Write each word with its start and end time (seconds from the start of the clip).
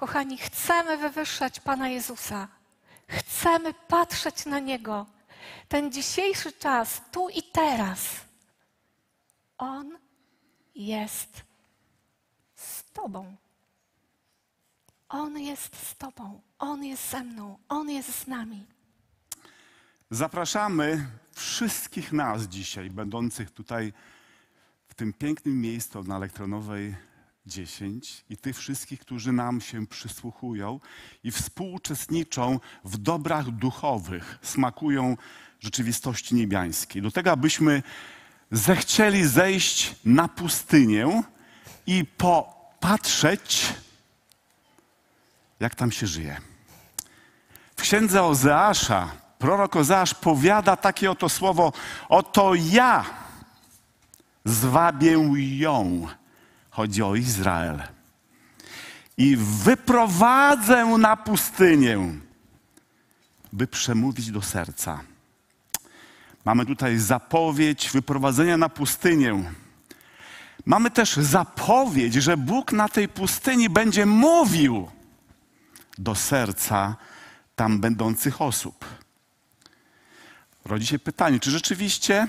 Kochani, 0.00 0.38
chcemy 0.38 0.96
wywyższać 0.96 1.60
Pana 1.60 1.88
Jezusa. 1.88 2.48
Chcemy 3.08 3.74
patrzeć 3.74 4.46
na 4.46 4.58
Niego. 4.58 5.06
Ten 5.68 5.92
dzisiejszy 5.92 6.52
czas, 6.52 7.02
tu 7.12 7.28
i 7.28 7.42
teraz, 7.42 8.00
On 9.58 9.98
jest 10.74 11.42
z 12.54 12.92
Tobą. 12.92 13.36
On 15.08 15.38
jest 15.38 15.88
z 15.88 15.96
Tobą. 15.96 16.40
On 16.58 16.84
jest 16.84 17.10
ze 17.10 17.24
mną. 17.24 17.58
On 17.68 17.90
jest 17.90 18.14
z 18.14 18.26
nami. 18.26 18.66
Zapraszamy 20.10 21.06
wszystkich 21.32 22.12
nas 22.12 22.42
dzisiaj, 22.42 22.90
będących 22.90 23.50
tutaj 23.50 23.92
w 24.88 24.94
tym 24.94 25.12
pięknym 25.12 25.60
miejscu 25.60 26.02
na 26.02 26.16
Elektronowej 26.16 27.09
10 27.50 28.24
i 28.30 28.36
tych 28.36 28.56
wszystkich, 28.56 29.00
którzy 29.00 29.32
nam 29.32 29.60
się 29.60 29.86
przysłuchują 29.86 30.80
i 31.24 31.30
współuczestniczą 31.30 32.60
w 32.84 32.96
dobrach 32.96 33.50
duchowych, 33.50 34.38
smakują 34.42 35.16
rzeczywistości 35.60 36.34
niebiańskiej. 36.34 37.02
Do 37.02 37.10
tego, 37.10 37.30
abyśmy 37.30 37.82
zechcieli 38.50 39.24
zejść 39.24 39.94
na 40.04 40.28
pustynię 40.28 41.22
i 41.86 42.04
popatrzeć, 42.04 43.74
jak 45.60 45.74
tam 45.74 45.92
się 45.92 46.06
żyje. 46.06 46.40
W 47.76 47.82
księdze 47.82 48.22
Ozeasza 48.22 49.12
prorok 49.38 49.76
Ozeasz 49.76 50.14
powiada 50.14 50.76
takie 50.76 51.10
oto 51.10 51.28
słowo: 51.28 51.72
Oto 52.08 52.54
ja 52.54 53.04
zwabię 54.44 55.16
ją. 55.58 56.06
Chodzi 56.70 57.02
o 57.02 57.14
Izrael. 57.14 57.82
I 59.16 59.36
wyprowadzę 59.36 60.86
na 60.86 61.16
pustynię, 61.16 61.98
by 63.52 63.66
przemówić 63.66 64.30
do 64.30 64.42
serca. 64.42 65.00
Mamy 66.44 66.66
tutaj 66.66 66.98
zapowiedź 66.98 67.90
wyprowadzenia 67.90 68.56
na 68.56 68.68
pustynię. 68.68 69.52
Mamy 70.66 70.90
też 70.90 71.16
zapowiedź, 71.16 72.14
że 72.14 72.36
Bóg 72.36 72.72
na 72.72 72.88
tej 72.88 73.08
pustyni 73.08 73.70
będzie 73.70 74.06
mówił 74.06 74.90
do 75.98 76.14
serca 76.14 76.96
tam 77.56 77.80
będących 77.80 78.42
osób. 78.42 78.84
Rodzi 80.64 80.86
się 80.86 80.98
pytanie, 80.98 81.40
czy 81.40 81.50
rzeczywiście, 81.50 82.26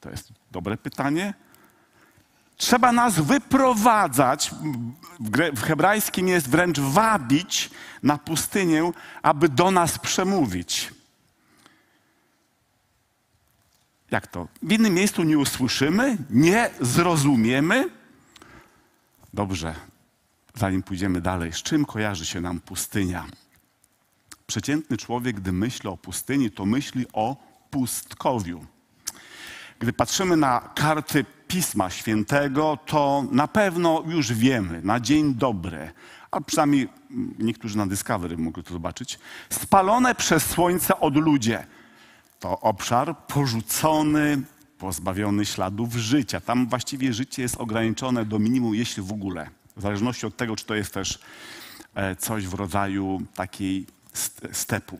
to 0.00 0.10
jest 0.10 0.32
dobre 0.50 0.76
pytanie, 0.76 1.34
trzeba 2.56 2.92
nas 2.92 3.20
wyprowadzać, 3.20 4.50
w, 5.52 5.62
hebrajskim 5.62 6.28
jest 6.28 6.48
wręcz 6.50 6.80
wabić 6.80 7.70
na 8.02 8.18
pustynię, 8.18 8.90
aby 9.22 9.48
do 9.48 9.70
nas 9.70 9.98
przemówić. 9.98 10.94
Jak 14.10 14.26
to? 14.26 14.48
W 14.62 14.72
innym 14.72 14.94
miejscu 14.94 15.22
nie 15.22 15.38
usłyszymy, 15.38 16.16
nie 16.30 16.70
zrozumiemy? 16.80 17.90
Dobrze, 19.34 19.74
zanim 20.54 20.82
pójdziemy 20.82 21.20
dalej, 21.20 21.52
z 21.52 21.62
czym 21.62 21.84
kojarzy 21.84 22.26
się 22.26 22.40
nam 22.40 22.60
pustynia? 22.60 23.26
Przeciętny 24.46 24.96
człowiek, 24.96 25.36
gdy 25.36 25.52
myśli 25.52 25.88
o 25.88 25.96
pustyni, 25.96 26.50
to 26.50 26.66
myśli 26.66 27.06
o 27.12 27.36
pustkowiu. 27.70 28.66
Gdy 29.78 29.92
patrzymy 29.92 30.36
na 30.36 30.60
karty 30.74 31.24
Pisma 31.48 31.90
Świętego, 31.90 32.78
to 32.86 33.24
na 33.30 33.48
pewno 33.48 34.02
już 34.06 34.32
wiemy, 34.32 34.80
na 34.82 35.00
dzień 35.00 35.34
dobry, 35.34 35.92
a 36.30 36.40
przynajmniej 36.40 36.88
niektórzy 37.38 37.76
na 37.76 37.86
Discovery 37.86 38.36
mogli 38.36 38.62
to 38.62 38.72
zobaczyć, 38.72 39.18
spalone 39.50 40.14
przez 40.14 40.46
słońce 40.46 41.00
od 41.00 41.16
ludzie. 41.16 41.66
To 42.40 42.60
obszar 42.60 43.16
porzucony, 43.26 44.42
pozbawiony 44.78 45.46
śladów 45.46 45.94
życia. 45.94 46.40
Tam 46.40 46.66
właściwie 46.66 47.12
życie 47.12 47.42
jest 47.42 47.56
ograniczone 47.56 48.24
do 48.24 48.38
minimum, 48.38 48.74
jeśli 48.74 49.02
w 49.02 49.12
ogóle. 49.12 49.50
W 49.76 49.82
zależności 49.82 50.26
od 50.26 50.36
tego, 50.36 50.56
czy 50.56 50.64
to 50.64 50.74
jest 50.74 50.94
też 50.94 51.18
e, 51.94 52.16
coś 52.16 52.46
w 52.46 52.54
rodzaju 52.54 53.22
takiej 53.34 53.86
stepu. 54.52 54.98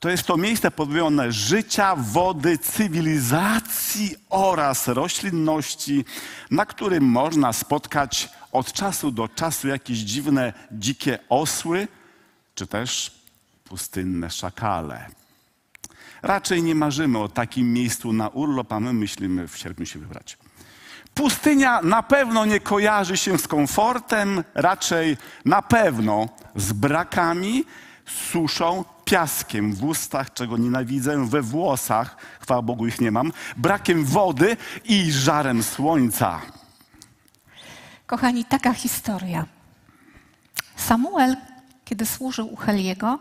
To 0.00 0.08
jest 0.08 0.22
to 0.22 0.36
miejsce 0.36 0.70
pozbawione 0.70 1.32
życia, 1.32 1.96
wody, 1.96 2.58
cywilizacji 2.58 4.16
oraz 4.30 4.88
roślinności, 4.88 6.04
na 6.50 6.66
którym 6.66 7.04
można 7.04 7.52
spotkać 7.52 8.28
od 8.52 8.72
czasu 8.72 9.10
do 9.10 9.28
czasu 9.28 9.68
jakieś 9.68 9.98
dziwne, 9.98 10.52
dzikie 10.72 11.18
osły, 11.28 11.88
czy 12.54 12.66
też 12.66 13.20
pustynne 13.64 14.30
szakale. 14.30 15.06
Raczej 16.22 16.62
nie 16.62 16.74
marzymy 16.74 17.18
o 17.18 17.28
takim 17.28 17.72
miejscu 17.72 18.12
na 18.12 18.28
urlop, 18.28 18.72
a 18.72 18.80
my 18.80 18.92
myślimy 18.92 19.48
w 19.48 19.56
sierpniu 19.56 19.86
się 19.86 19.98
wybrać. 19.98 20.38
Pustynia 21.14 21.82
na 21.82 22.02
pewno 22.02 22.44
nie 22.44 22.60
kojarzy 22.60 23.16
się 23.16 23.38
z 23.38 23.48
komfortem, 23.48 24.44
raczej 24.54 25.16
na 25.44 25.62
pewno 25.62 26.28
z 26.56 26.72
brakami, 26.72 27.64
suszą, 28.06 28.84
piaskiem 29.06 29.72
w 29.72 29.84
ustach, 29.84 30.32
czego 30.32 30.56
nienawidzę, 30.56 31.26
we 31.26 31.42
włosach, 31.42 32.16
chwała 32.40 32.62
Bogu 32.62 32.86
ich 32.86 33.00
nie 33.00 33.10
mam, 33.10 33.32
brakiem 33.56 34.04
wody 34.04 34.56
i 34.84 35.12
żarem 35.12 35.62
słońca. 35.62 36.40
Kochani, 38.06 38.44
taka 38.44 38.72
historia. 38.72 39.46
Samuel, 40.76 41.36
kiedy 41.84 42.06
służył 42.06 42.52
u 42.52 42.56
Heliego, 42.56 43.18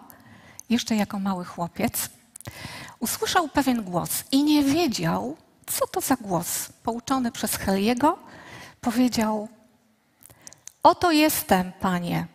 jeszcze 0.69 0.96
jako 0.96 1.19
mały 1.19 1.46
chłopiec, 1.46 2.09
usłyszał 3.00 3.47
pewien 3.47 3.84
głos 3.84 4.23
i 4.31 4.44
nie 4.44 4.63
wiedział, 4.63 5.38
co 5.66 5.88
to 5.88 6.02
za 6.02 6.16
głos. 6.16 6.69
Pouczony 6.84 7.31
przez 7.31 7.56
Heliego, 7.56 8.17
powiedział: 8.81 9.47
Oto 10.84 11.12
jestem, 11.12 11.72
panie. 11.79 12.28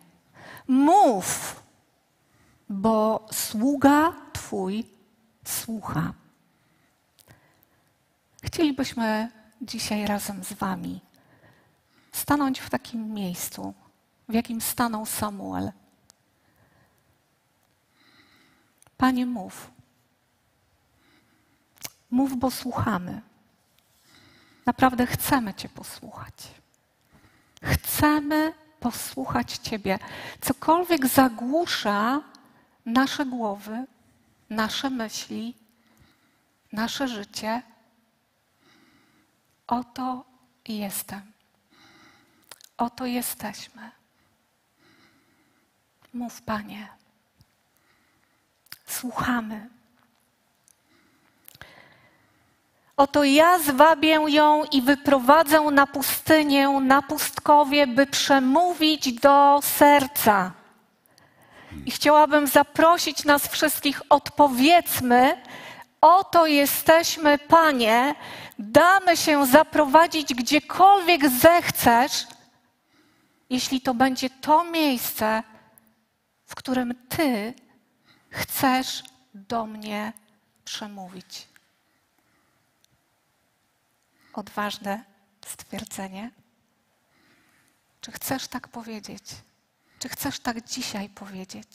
Mów, 0.67 1.60
bo 2.71 3.25
sługa 3.31 4.13
Twój 4.33 4.85
słucha. 5.45 6.13
Chcielibyśmy 8.43 9.31
dzisiaj 9.61 10.05
razem 10.05 10.43
z 10.43 10.53
Wami 10.53 11.01
stanąć 12.11 12.59
w 12.59 12.69
takim 12.69 13.13
miejscu, 13.13 13.73
w 14.29 14.33
jakim 14.33 14.61
stanął 14.61 15.05
Samuel. 15.05 15.71
Panie, 18.97 19.25
mów. 19.25 19.71
Mów, 22.11 22.37
bo 22.37 22.51
słuchamy. 22.51 23.21
Naprawdę 24.65 25.07
chcemy 25.07 25.53
Cię 25.53 25.69
posłuchać. 25.69 26.33
Chcemy 27.63 28.53
posłuchać 28.79 29.57
Ciebie. 29.57 29.99
Cokolwiek 30.41 31.07
zagłusza 31.07 32.30
nasze 32.85 33.25
głowy, 33.25 33.85
nasze 34.49 34.89
myśli, 34.89 35.55
nasze 36.71 37.07
życie. 37.07 37.61
Oto 39.67 40.25
jestem. 40.67 41.31
Oto 42.77 43.05
jesteśmy. 43.05 43.91
Mów, 46.13 46.41
Panie. 46.41 46.87
Słuchamy. 48.87 49.69
Oto 52.97 53.23
ja 53.23 53.59
zwabię 53.59 54.19
ją 54.27 54.63
i 54.71 54.81
wyprowadzę 54.81 55.61
na 55.61 55.87
pustynię, 55.87 56.69
na 56.69 57.01
pustkowie, 57.01 57.87
by 57.87 58.05
przemówić 58.05 59.13
do 59.13 59.59
serca. 59.63 60.60
I 61.85 61.91
chciałabym 61.91 62.47
zaprosić 62.47 63.25
nas 63.25 63.47
wszystkich, 63.47 64.01
odpowiedzmy, 64.09 65.43
oto 66.01 66.45
jesteśmy, 66.47 67.37
Panie, 67.37 68.15
damy 68.59 69.17
się 69.17 69.45
zaprowadzić 69.45 70.33
gdziekolwiek 70.33 71.29
zechcesz, 71.29 72.27
jeśli 73.49 73.81
to 73.81 73.93
będzie 73.93 74.29
to 74.29 74.63
miejsce, 74.63 75.43
w 76.45 76.55
którym 76.55 76.93
Ty 77.09 77.53
chcesz 78.29 79.03
do 79.33 79.65
mnie 79.65 80.13
przemówić. 80.65 81.47
Odważne 84.33 85.03
stwierdzenie. 85.45 86.31
Czy 88.01 88.11
chcesz 88.11 88.47
tak 88.47 88.67
powiedzieć? 88.67 89.23
Czy 90.01 90.09
chcesz 90.09 90.39
tak 90.39 90.67
dzisiaj 90.67 91.09
powiedzieć? 91.09 91.67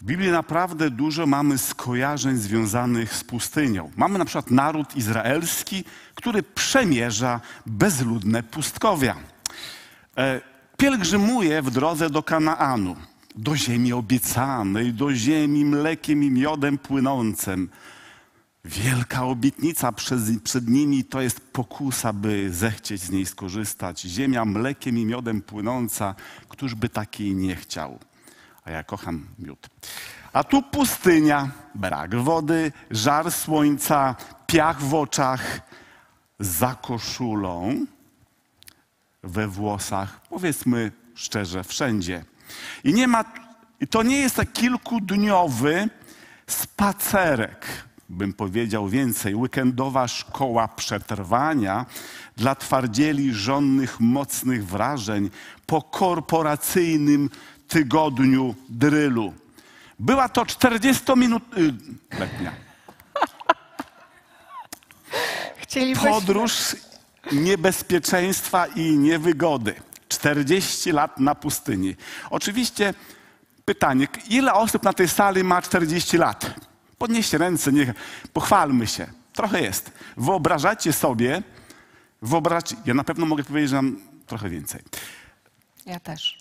W 0.00 0.04
Biblii 0.04 0.30
naprawdę 0.30 0.90
dużo 0.90 1.26
mamy 1.26 1.58
skojarzeń 1.58 2.36
związanych 2.36 3.14
z 3.14 3.24
pustynią. 3.24 3.90
Mamy 3.96 4.18
na 4.18 4.24
przykład 4.24 4.50
naród 4.50 4.96
izraelski, 4.96 5.84
który 6.14 6.42
przemierza 6.42 7.40
bezludne 7.66 8.42
pustkowia. 8.42 9.16
E, 10.16 10.40
pielgrzymuje 10.76 11.62
w 11.62 11.70
drodze 11.70 12.10
do 12.10 12.22
Kanaanu, 12.22 12.96
do 13.34 13.56
ziemi 13.56 13.92
obiecanej, 13.92 14.92
do 14.92 15.14
ziemi 15.14 15.64
mlekiem 15.64 16.24
i 16.24 16.30
miodem 16.30 16.78
płynącym. 16.78 17.68
Wielka 18.64 19.24
obietnica 19.24 19.92
przed, 19.92 20.20
przed 20.44 20.68
nimi 20.68 21.04
to 21.04 21.20
jest 21.20 21.40
pokusa, 21.40 22.12
by 22.12 22.52
zechcieć 22.52 23.02
z 23.02 23.10
niej 23.10 23.26
skorzystać. 23.26 24.00
Ziemia 24.00 24.44
mlekiem 24.44 24.98
i 24.98 25.04
miodem 25.04 25.42
płynąca, 25.42 26.14
któż 26.48 26.74
by 26.74 26.88
takiej 26.88 27.34
nie 27.34 27.56
chciał? 27.56 27.98
A 28.64 28.70
ja 28.70 28.84
kocham 28.84 29.26
miód. 29.38 29.68
A 30.32 30.44
tu 30.44 30.62
pustynia, 30.62 31.50
brak 31.74 32.14
wody, 32.14 32.72
żar 32.90 33.32
słońca, 33.32 34.16
piach 34.46 34.82
w 34.82 34.94
oczach, 34.94 35.60
za 36.40 36.74
koszulą, 36.74 37.86
we 39.22 39.48
włosach, 39.48 40.20
powiedzmy 40.28 40.92
szczerze, 41.14 41.64
wszędzie. 41.64 42.24
I 42.84 42.92
nie 42.92 43.08
ma, 43.08 43.24
to 43.90 44.02
nie 44.02 44.16
jest 44.16 44.40
kilkudniowy 44.52 45.88
spacerek, 46.46 47.66
bym 48.10 48.32
powiedział 48.32 48.88
więcej, 48.88 49.34
weekendowa 49.34 50.08
szkoła 50.08 50.68
przetrwania 50.68 51.86
dla 52.36 52.54
twardzieli 52.54 53.34
żonnych 53.34 54.00
mocnych 54.00 54.66
wrażeń 54.66 55.30
po 55.66 55.82
korporacyjnym 55.82 57.30
tygodniu 57.68 58.54
drylu. 58.68 59.34
Była 59.98 60.28
to 60.28 60.46
40 60.46 61.02
minut 61.16 61.42
y, 61.58 61.74
letnia. 62.18 62.52
Chcielibyśmy... 65.56 66.10
Podróż 66.10 66.76
niebezpieczeństwa 67.32 68.66
i 68.66 68.96
niewygody. 68.96 69.74
40 70.08 70.92
lat 70.92 71.20
na 71.20 71.34
pustyni. 71.34 71.96
Oczywiście 72.30 72.94
pytanie, 73.64 74.08
ile 74.28 74.54
osób 74.54 74.82
na 74.82 74.92
tej 74.92 75.08
sali 75.08 75.44
ma 75.44 75.62
40 75.62 76.16
lat? 76.16 76.69
Podnieście 77.00 77.38
ręce, 77.38 77.72
niech 77.72 77.90
pochwalmy 78.32 78.86
się. 78.86 79.06
Trochę 79.32 79.60
jest. 79.62 79.92
Wyobrażacie 80.16 80.92
sobie, 80.92 81.42
wyobraźcie, 82.22 82.76
ja 82.86 82.94
na 82.94 83.04
pewno 83.04 83.26
mogę 83.26 83.44
powiedzieć, 83.44 83.70
że 83.70 83.76
mam 83.76 83.96
trochę 84.26 84.48
więcej. 84.48 84.80
Ja 85.86 86.00
też. 86.00 86.38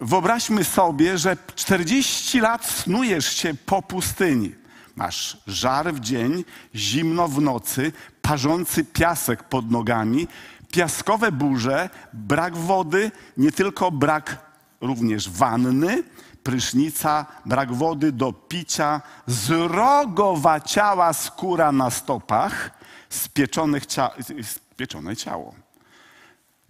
Wyobraźmy 0.00 0.64
sobie, 0.64 1.18
że 1.18 1.36
40 1.54 2.40
lat 2.40 2.66
snujesz 2.66 3.36
się 3.36 3.54
po 3.54 3.82
pustyni. 3.82 4.54
Masz 4.96 5.38
żar 5.46 5.94
w 5.94 6.00
dzień, 6.00 6.44
zimno 6.74 7.28
w 7.28 7.40
nocy, 7.40 7.92
parzący 8.22 8.84
piasek 8.84 9.42
pod 9.42 9.70
nogami, 9.70 10.28
piaskowe 10.72 11.32
burze, 11.32 11.90
brak 12.12 12.56
wody, 12.56 13.10
nie 13.36 13.52
tylko 13.52 13.90
brak 13.90 14.36
również 14.80 15.30
wanny, 15.30 16.02
prysznica, 16.46 17.26
brak 17.46 17.74
wody 17.74 18.12
do 18.12 18.32
picia, 18.32 19.02
zrogowaciała 19.26 21.12
skóra 21.12 21.72
na 21.72 21.90
stopach, 21.90 22.70
spieczonych 23.08 23.86
cia 23.86 24.10
spieczone 24.42 25.16
ciało. 25.16 25.54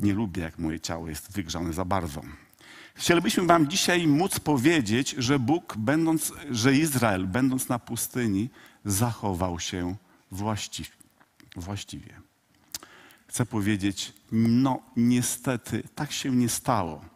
Nie 0.00 0.14
lubię, 0.14 0.42
jak 0.42 0.58
moje 0.58 0.80
ciało 0.80 1.08
jest 1.08 1.32
wygrzane 1.32 1.72
za 1.72 1.84
bardzo. 1.84 2.20
Chcielibyśmy 2.94 3.46
Wam 3.46 3.68
dzisiaj 3.68 4.06
móc 4.06 4.40
powiedzieć, 4.40 5.14
że 5.18 5.38
Bóg, 5.38 5.74
będąc, 5.76 6.32
że 6.50 6.74
Izrael, 6.74 7.26
będąc 7.26 7.68
na 7.68 7.78
pustyni, 7.78 8.50
zachował 8.84 9.60
się 9.60 9.96
właściwie. 10.30 10.90
właściwie. 11.56 12.20
Chcę 13.26 13.46
powiedzieć, 13.46 14.12
no 14.32 14.80
niestety, 14.96 15.82
tak 15.94 16.12
się 16.12 16.30
nie 16.30 16.48
stało. 16.48 17.15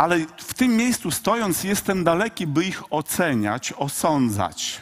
Ale 0.00 0.18
w 0.36 0.54
tym 0.54 0.76
miejscu 0.76 1.10
stojąc, 1.10 1.64
jestem 1.64 2.04
daleki, 2.04 2.46
by 2.46 2.64
ich 2.64 2.92
oceniać, 2.92 3.72
osądzać. 3.72 4.80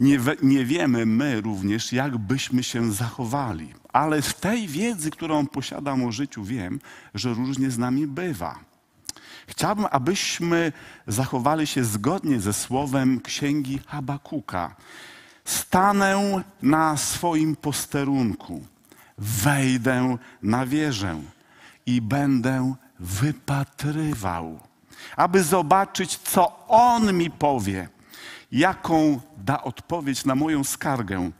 Nie, 0.00 0.18
nie 0.42 0.64
wiemy 0.64 1.06
my 1.06 1.40
również, 1.40 1.92
jak 1.92 2.18
byśmy 2.18 2.62
się 2.62 2.92
zachowali. 2.92 3.74
Ale 3.92 4.22
z 4.22 4.34
tej 4.34 4.68
wiedzy, 4.68 5.10
którą 5.10 5.46
posiadam 5.46 6.04
o 6.04 6.12
życiu, 6.12 6.44
wiem, 6.44 6.80
że 7.14 7.34
różnie 7.34 7.70
z 7.70 7.78
nami 7.78 8.06
bywa. 8.06 8.58
Chciałbym, 9.46 9.86
abyśmy 9.90 10.72
zachowali 11.06 11.66
się 11.66 11.84
zgodnie 11.84 12.40
ze 12.40 12.52
słowem 12.52 13.20
księgi 13.20 13.80
Habakuka. 13.86 14.76
Stanę 15.44 16.42
na 16.62 16.96
swoim 16.96 17.56
posterunku, 17.56 18.62
wejdę 19.18 20.16
na 20.42 20.66
wieżę 20.66 21.20
i 21.86 22.00
będę 22.00 22.74
wypatrywał, 23.02 24.60
aby 25.16 25.42
zobaczyć, 25.42 26.18
co 26.18 26.66
on 26.68 27.12
mi 27.12 27.30
powie, 27.30 27.88
jaką 28.52 29.20
da 29.36 29.62
odpowiedź 29.62 30.24
na 30.24 30.34
moją 30.34 30.64
skargę. 30.64 31.30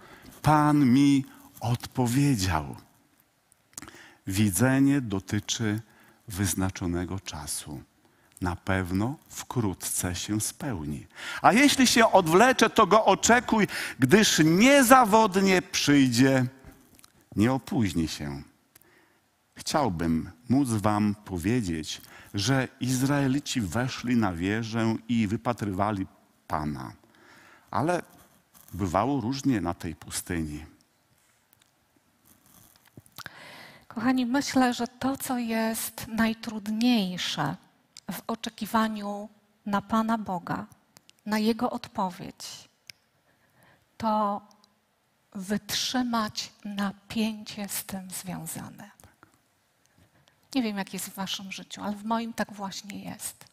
Pan 0.43 0.93
mi 0.93 1.25
odpowiedział. 1.61 2.77
Widzenie 4.27 5.01
dotyczy 5.01 5.81
wyznaczonego 6.29 7.21
czasu 7.21 7.81
na 8.41 8.57
pewno 8.57 9.17
wkrótce 9.29 10.15
się 10.15 10.41
spełni. 10.41 11.07
A 11.43 11.53
jeśli 11.53 11.87
się 11.87 12.13
odwlecze, 12.13 12.71
to 12.71 12.87
go 12.87 13.05
oczekuj, 13.05 13.67
gdyż 13.99 14.39
niezawodnie 14.45 15.63
przyjdzie, 15.63 16.47
nie 17.37 17.53
opóźni 17.53 18.09
się. 18.09 18.43
Chciałbym 19.63 20.31
móc 20.49 20.69
Wam 20.69 21.15
powiedzieć, 21.25 22.03
że 22.35 22.69
Izraelici 22.81 23.61
weszli 23.61 24.17
na 24.17 24.33
wieżę 24.33 24.97
i 25.09 25.27
wypatrywali 25.27 26.07
Pana, 26.49 26.93
ale 27.71 28.03
bywało 28.73 29.21
różnie 29.21 29.61
na 29.61 29.75
tej 29.75 29.95
pustyni. 29.97 30.65
Kochani, 33.89 34.27
myślę, 34.27 34.75
że 34.75 34.89
to, 34.89 35.17
co 35.17 35.39
jest 35.39 36.07
najtrudniejsze 36.09 37.57
w 38.13 38.23
oczekiwaniu 38.27 39.29
na 39.67 39.83
Pana 39.83 40.19
Boga, 40.19 40.67
na 41.27 41.39
Jego 41.39 41.71
odpowiedź, 41.71 42.69
to 43.97 44.43
wytrzymać 45.33 46.53
napięcie 46.65 47.69
z 47.69 47.85
tym 47.85 48.11
związane. 48.11 49.02
Nie 50.55 50.63
wiem, 50.63 50.79
jak 50.79 50.93
jest 50.93 51.07
w 51.07 51.15
Waszym 51.15 51.53
życiu, 51.53 51.83
ale 51.85 51.97
w 51.97 52.05
moim 52.05 52.33
tak 52.33 52.53
właśnie 52.53 53.05
jest. 53.05 53.45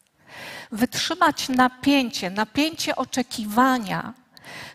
Wytrzymać 0.72 1.48
napięcie, 1.48 2.30
napięcie 2.30 2.96
oczekiwania, 2.96 4.14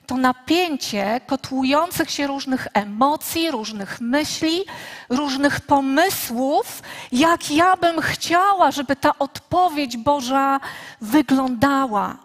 to 0.07 0.17
napięcie 0.17 1.21
kotłujących 1.27 2.11
się 2.11 2.27
różnych 2.27 2.67
emocji, 2.73 3.51
różnych 3.51 4.01
myśli, 4.01 4.63
różnych 5.09 5.61
pomysłów, 5.61 6.83
jak 7.11 7.51
ja 7.51 7.77
bym 7.77 8.01
chciała, 8.01 8.71
żeby 8.71 8.95
ta 8.95 9.19
odpowiedź 9.19 9.97
Boża 9.97 10.59
wyglądała. 11.01 12.17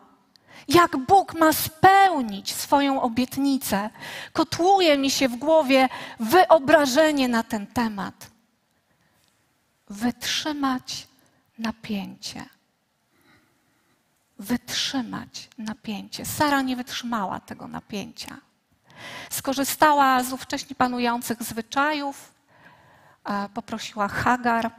Jak 0.69 0.97
Bóg 0.97 1.35
ma 1.35 1.53
spełnić 1.53 2.55
swoją 2.55 3.03
obietnicę, 3.03 3.91
kotłuje 4.33 4.99
mi 4.99 5.11
się 5.11 5.29
w 5.29 5.37
głowie 5.37 5.89
wyobrażenie 6.21 7.29
na 7.29 7.43
ten 7.43 7.67
temat. 7.67 8.30
Wytrzymać 9.91 11.09
napięcie 11.59 12.45
wytrzymać 14.41 15.49
napięcie. 15.59 16.25
Sara 16.25 16.63
nie 16.63 16.77
wytrzymała 16.77 17.41
tego 17.41 17.69
napięcia. 17.69 18.37
Skorzystała 19.31 20.23
z 20.23 20.33
ówcześnie 20.33 20.77
panujących 20.77 21.43
zwyczajów, 21.43 22.33
poprosiła 23.55 24.09
Hagar, 24.09 24.71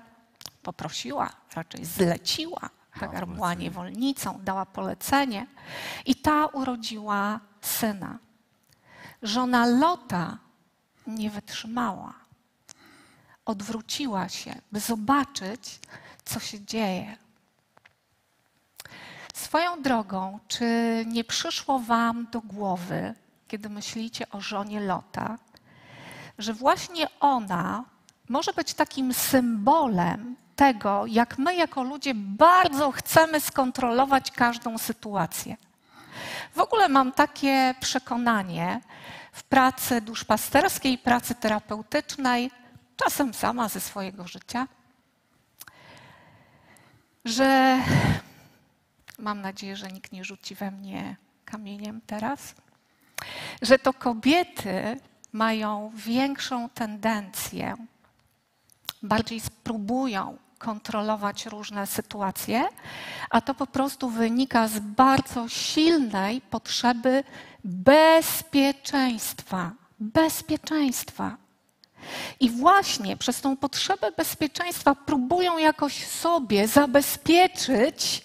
poprosiła, 0.63 1.29
raczej 1.55 1.85
zleciła. 1.85 2.69
Hagar 2.91 3.27
była 3.27 3.53
niewolnicą, 3.53 4.39
dała 4.43 4.65
polecenie 4.65 5.47
i 6.05 6.15
ta 6.15 6.45
urodziła 6.45 7.39
syna. 7.61 8.17
Żona 9.23 9.65
Lota 9.65 10.37
nie 11.07 11.29
wytrzymała. 11.29 12.13
Odwróciła 13.45 14.29
się, 14.29 14.55
by 14.71 14.79
zobaczyć, 14.79 15.79
co 16.25 16.39
się 16.39 16.65
dzieje. 16.65 17.17
Swoją 19.33 19.81
drogą, 19.81 20.39
czy 20.47 20.65
nie 21.07 21.23
przyszło 21.23 21.79
Wam 21.79 22.27
do 22.31 22.41
głowy, 22.41 23.13
kiedy 23.47 23.69
myślicie 23.69 24.29
o 24.29 24.41
żonie 24.41 24.79
Lota, 24.79 25.37
że 26.37 26.53
właśnie 26.53 27.07
ona 27.19 27.83
może 28.29 28.53
być 28.53 28.73
takim 28.73 29.13
symbolem 29.13 30.35
tego, 30.55 31.05
jak 31.05 31.37
my 31.37 31.55
jako 31.55 31.83
ludzie 31.83 32.13
bardzo 32.15 32.91
chcemy 32.91 33.39
skontrolować 33.39 34.31
każdą 34.31 34.77
sytuację. 34.77 35.57
W 36.55 36.59
ogóle 36.59 36.89
mam 36.89 37.11
takie 37.11 37.75
przekonanie 37.79 38.81
w 39.31 39.43
pracy 39.43 40.01
duszpasterskiej, 40.01 40.97
pracy 40.97 41.35
terapeutycznej, 41.35 42.51
czasem 42.95 43.33
sama 43.33 43.69
ze 43.69 43.79
swojego 43.79 44.27
życia, 44.27 44.67
że 47.25 47.79
mam 49.19 49.41
nadzieję, 49.41 49.75
że 49.75 49.87
nikt 49.87 50.11
nie 50.11 50.25
rzuci 50.25 50.55
we 50.55 50.71
mnie 50.71 51.15
kamieniem 51.45 52.01
teraz, 52.07 52.55
że 53.61 53.79
to 53.79 53.93
kobiety 53.93 54.99
mają 55.31 55.91
większą 55.95 56.69
tendencję, 56.69 57.75
bardziej 59.03 59.39
spróbują 59.39 60.37
kontrolować 60.57 61.45
różne 61.45 61.87
sytuacje, 61.87 62.67
a 63.29 63.41
to 63.41 63.53
po 63.53 63.67
prostu 63.67 64.09
wynika 64.09 64.67
z 64.67 64.79
bardzo 64.79 65.49
silnej 65.49 66.41
potrzeby 66.41 67.23
bezpieczeństwa. 67.63 69.71
Bezpieczeństwa. 69.99 71.37
I 72.39 72.49
właśnie 72.49 73.17
przez 73.17 73.41
tą 73.41 73.57
potrzebę 73.57 74.11
bezpieczeństwa 74.11 74.95
próbują 74.95 75.57
jakoś 75.57 76.07
sobie 76.07 76.67
zabezpieczyć 76.67 78.23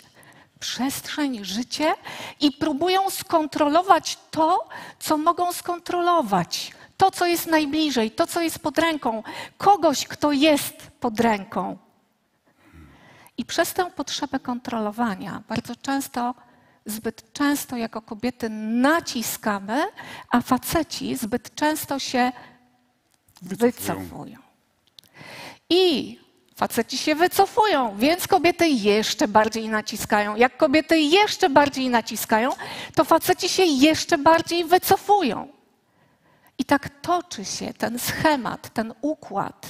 przestrzeń, 0.61 1.45
życie 1.45 1.95
i 2.41 2.53
próbują 2.53 3.11
skontrolować 3.11 4.19
to, 4.31 4.69
co 4.99 5.19
mogą 5.19 5.53
skontrolować. 5.53 6.73
To, 6.97 7.11
co 7.11 7.27
jest 7.27 7.47
najbliżej, 7.47 8.11
to, 8.11 8.27
co 8.27 8.41
jest 8.41 8.59
pod 8.59 8.79
ręką, 8.79 9.23
kogoś, 9.59 10.07
kto 10.07 10.33
jest 10.33 10.91
pod 11.01 11.21
ręką. 11.21 11.79
I 13.39 13.45
przez 13.45 13.73
tę 13.73 13.91
potrzebę 13.91 14.41
kontrolowania 14.41 15.43
bardzo 15.49 15.77
często, 15.77 16.35
zbyt 16.87 17.33
często 17.33 17.77
jako 17.77 18.03
kobiety 18.03 18.51
naciskamy, 18.51 19.85
a 20.31 20.41
faceci 20.41 21.17
zbyt 21.17 21.55
często 21.55 21.99
się 21.99 22.33
Wycofują. 23.43 24.39
I 25.71 26.19
faceci 26.57 26.99
się 26.99 27.15
wycofują, 27.15 27.97
więc 27.97 28.29
kobiety 28.29 28.69
jeszcze 28.69 29.29
bardziej 29.29 29.69
naciskają. 29.69 30.37
Jak 30.37 30.57
kobiety 30.57 31.01
jeszcze 31.01 31.51
bardziej 31.51 31.89
naciskają, 31.89 32.51
to 32.95 33.05
faceci 33.05 33.49
się 33.49 33.63
jeszcze 33.63 34.19
bardziej 34.19 34.65
wycofują. 34.65 35.49
I 36.59 36.65
tak 36.65 36.89
toczy 37.03 37.45
się 37.45 37.75
ten 37.75 37.99
schemat, 37.99 38.75
ten 38.75 38.95
układ. 39.01 39.67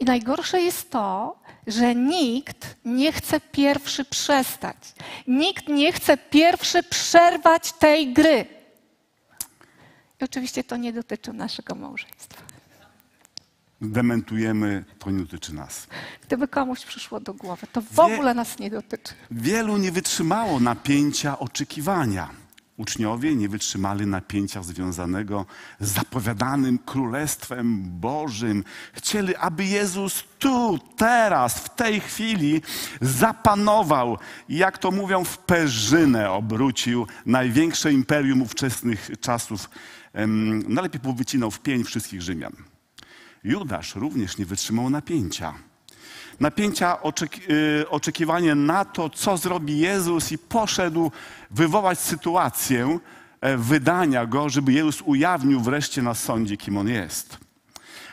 I 0.00 0.04
najgorsze 0.04 0.60
jest 0.60 0.90
to, 0.90 1.38
że 1.66 1.94
nikt 1.94 2.76
nie 2.84 3.12
chce 3.12 3.40
pierwszy 3.40 4.04
przestać. 4.04 4.76
Nikt 5.26 5.68
nie 5.68 5.92
chce 5.92 6.16
pierwszy 6.16 6.82
przerwać 6.82 7.72
tej 7.72 8.12
gry. 8.12 8.46
I 10.20 10.24
oczywiście 10.24 10.64
to 10.64 10.76
nie 10.76 10.92
dotyczy 10.92 11.32
naszego 11.32 11.74
małżeństwa. 11.74 12.42
Dementujemy, 13.80 14.84
to 14.98 15.10
nie 15.10 15.18
dotyczy 15.20 15.54
nas. 15.54 15.86
Gdyby 16.26 16.48
komuś 16.48 16.84
przyszło 16.84 17.20
do 17.20 17.34
głowy, 17.34 17.66
to 17.72 17.80
w 17.82 17.94
Wie- 17.94 18.02
ogóle 18.02 18.34
nas 18.34 18.58
nie 18.58 18.70
dotyczy. 18.70 19.14
Wielu 19.30 19.76
nie 19.76 19.92
wytrzymało 19.92 20.60
napięcia 20.60 21.38
oczekiwania. 21.38 22.28
Uczniowie 22.76 23.34
nie 23.36 23.48
wytrzymali 23.48 24.06
napięcia 24.06 24.62
związanego 24.62 25.46
z 25.80 25.88
zapowiadanym 25.90 26.78
Królestwem 26.78 27.82
Bożym. 28.00 28.64
Chcieli, 28.92 29.36
aby 29.36 29.64
Jezus 29.64 30.24
tu, 30.38 30.78
teraz, 30.96 31.58
w 31.58 31.68
tej 31.76 32.00
chwili 32.00 32.62
zapanował 33.00 34.18
i 34.48 34.56
jak 34.56 34.78
to 34.78 34.90
mówią, 34.90 35.24
w 35.24 35.38
perzynę 35.38 36.30
obrócił 36.30 37.06
największe 37.26 37.92
imperium 37.92 38.42
ówczesnych 38.42 39.10
czasów. 39.20 39.70
Najlepiej 40.68 41.00
powycinał 41.00 41.50
w 41.50 41.60
pień 41.60 41.84
wszystkich 41.84 42.22
Rzymian. 42.22 42.52
Judasz 43.44 43.94
również 43.94 44.38
nie 44.38 44.46
wytrzymał 44.46 44.90
napięcia. 44.90 45.54
Napięcia, 46.40 46.98
y, 47.50 47.88
oczekiwanie 47.88 48.54
na 48.54 48.84
to, 48.84 49.10
co 49.10 49.36
zrobi 49.36 49.78
Jezus, 49.78 50.32
i 50.32 50.38
poszedł 50.38 51.10
wywołać 51.50 51.98
sytuację 51.98 52.98
e, 53.40 53.56
wydania 53.56 54.26
go, 54.26 54.48
żeby 54.48 54.72
Jezus 54.72 55.02
ujawnił 55.02 55.60
wreszcie 55.60 56.02
na 56.02 56.14
sądzie, 56.14 56.56
kim 56.56 56.76
on 56.76 56.88
jest. 56.88 57.38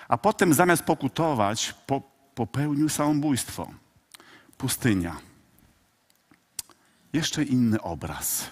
A 0.08 0.18
potem 0.18 0.54
zamiast 0.54 0.84
pokutować, 0.84 1.76
po, 1.88 2.02
popełnił 2.36 2.90
samobójstwo. 2.90 3.72
Pustynia. 4.58 5.16
Jeszcze 7.14 7.44
inny 7.44 7.82
obraz. 7.82 8.52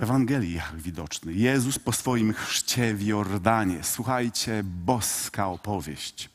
W 0.00 0.02
Ewangeliach 0.02 0.76
widoczny. 0.76 1.32
Jezus 1.32 1.78
po 1.78 1.92
swoim 1.92 2.32
chrzcie 2.32 2.94
w 2.94 3.02
Jordanie. 3.02 3.78
Słuchajcie, 3.82 4.62
boska 4.64 5.48
opowieść. 5.48 6.30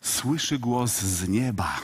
Słyszy 0.00 0.58
głos 0.58 1.00
z 1.00 1.28
nieba. 1.28 1.76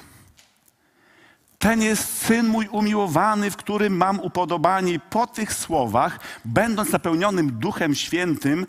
Ten 1.58 1.82
jest 1.82 2.18
syn 2.18 2.48
mój 2.48 2.68
umiłowany, 2.68 3.50
w 3.50 3.56
którym 3.56 3.96
mam 3.96 4.20
upodobanie. 4.20 5.00
Po 5.00 5.26
tych 5.26 5.54
słowach, 5.54 6.18
będąc 6.44 6.92
napełnionym 6.92 7.50
Duchem 7.50 7.94
Świętym, 7.94 8.66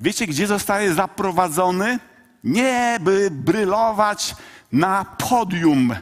wiecie, 0.00 0.26
gdzie 0.26 0.46
zostaje 0.46 0.94
zaprowadzony? 0.94 1.98
Nie, 2.44 2.98
by 3.00 3.30
brylować 3.30 4.36
na 4.72 5.04
podium. 5.04 5.94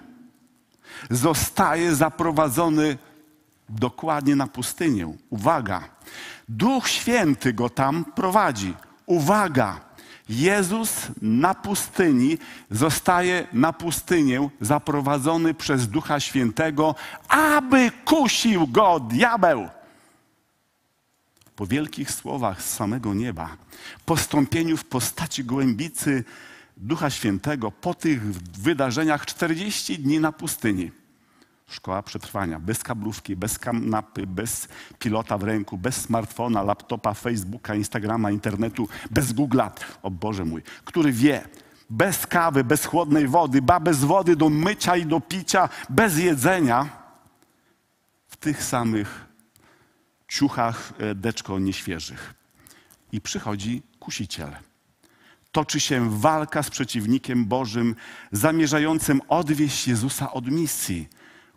Zostaje 1.10 1.94
zaprowadzony 1.94 2.98
dokładnie 3.68 4.36
na 4.36 4.46
pustynię. 4.46 5.14
Uwaga, 5.30 5.88
Duch 6.48 6.88
Święty 6.88 7.52
go 7.52 7.70
tam 7.70 8.04
prowadzi. 8.04 8.74
Uwaga, 9.06 9.80
Jezus 10.28 11.06
na 11.22 11.54
pustyni 11.54 12.38
zostaje 12.70 13.46
na 13.52 13.72
pustynię 13.72 14.48
zaprowadzony 14.60 15.54
przez 15.54 15.88
Ducha 15.88 16.20
Świętego, 16.20 16.94
aby 17.28 17.90
kusił 18.04 18.66
go 18.66 19.00
diabeł. 19.00 19.68
Po 21.56 21.66
wielkich 21.66 22.10
słowach 22.10 22.62
z 22.62 22.74
samego 22.74 23.14
nieba, 23.14 23.56
po 24.06 24.16
stąpieniu 24.16 24.76
w 24.76 24.84
postaci 24.84 25.44
gołębicy 25.44 26.24
Ducha 26.76 27.10
Świętego, 27.10 27.72
po 27.72 27.94
tych 27.94 28.34
wydarzeniach 28.60 29.26
40 29.26 29.98
dni 29.98 30.20
na 30.20 30.32
pustyni. 30.32 30.90
Szkoła 31.74 32.02
przetrwania, 32.02 32.60
bez 32.60 32.82
kablówki, 32.82 33.36
bez 33.36 33.58
kanapy, 33.58 34.26
bez 34.26 34.68
pilota 34.98 35.38
w 35.38 35.42
ręku, 35.42 35.78
bez 35.78 35.96
smartfona, 35.96 36.62
laptopa, 36.62 37.14
Facebooka, 37.14 37.74
Instagrama, 37.74 38.30
internetu, 38.30 38.88
bez 39.10 39.32
Google'a. 39.32 39.70
O 40.02 40.10
Boże 40.10 40.44
mój, 40.44 40.62
który 40.84 41.12
wie, 41.12 41.48
bez 41.90 42.26
kawy, 42.26 42.64
bez 42.64 42.84
chłodnej 42.84 43.28
wody, 43.28 43.62
ba 43.62 43.80
bez 43.80 44.04
wody 44.04 44.36
do 44.36 44.48
mycia 44.48 44.96
i 44.96 45.06
do 45.06 45.20
picia, 45.20 45.68
bez 45.90 46.18
jedzenia, 46.18 46.88
w 48.28 48.36
tych 48.36 48.62
samych 48.62 49.26
ciuchach 50.28 50.92
e, 50.98 51.14
deczko 51.14 51.58
nieświeżych. 51.58 52.34
I 53.12 53.20
przychodzi 53.20 53.82
kusiciel. 54.00 54.50
Toczy 55.52 55.80
się 55.80 56.20
walka 56.20 56.62
z 56.62 56.70
przeciwnikiem 56.70 57.44
Bożym, 57.44 57.94
zamierzającym 58.32 59.20
odwieść 59.28 59.88
Jezusa 59.88 60.32
od 60.32 60.50
misji, 60.50 61.08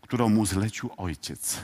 którą 0.07 0.29
mu 0.29 0.45
zlecił 0.45 0.89
Ojciec. 0.97 1.57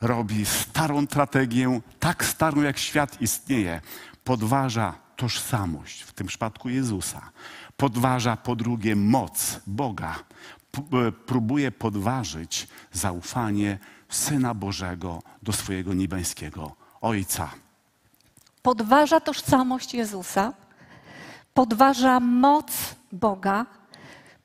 Robi 0.00 0.46
starą 0.46 1.06
strategię, 1.06 1.80
tak 1.98 2.24
starą 2.24 2.62
jak 2.62 2.78
świat 2.78 3.20
istnieje. 3.22 3.80
Podważa 4.24 4.94
tożsamość, 5.16 6.02
w 6.02 6.12
tym 6.12 6.26
przypadku 6.26 6.68
Jezusa. 6.68 7.30
Podważa 7.76 8.36
po 8.36 8.56
drugie 8.56 8.96
moc 8.96 9.60
Boga. 9.66 10.16
P- 10.70 10.82
e, 11.08 11.12
Próbuje 11.12 11.72
podważyć 11.72 12.68
zaufanie 12.92 13.78
Syna 14.08 14.54
Bożego 14.54 15.22
do 15.42 15.52
swojego 15.52 15.94
niebiańskiego 15.94 16.74
Ojca. 17.00 17.50
Podważa 18.62 19.20
tożsamość 19.20 19.94
Jezusa, 19.94 20.52
podważa 21.54 22.20
moc 22.20 22.72
Boga, 23.12 23.66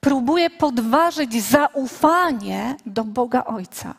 próbuje 0.06 0.50
podważyć 0.50 1.44
zaufanie 1.44 2.76
do 2.86 3.04
Boga 3.04 3.46
Ojca. 3.46 3.96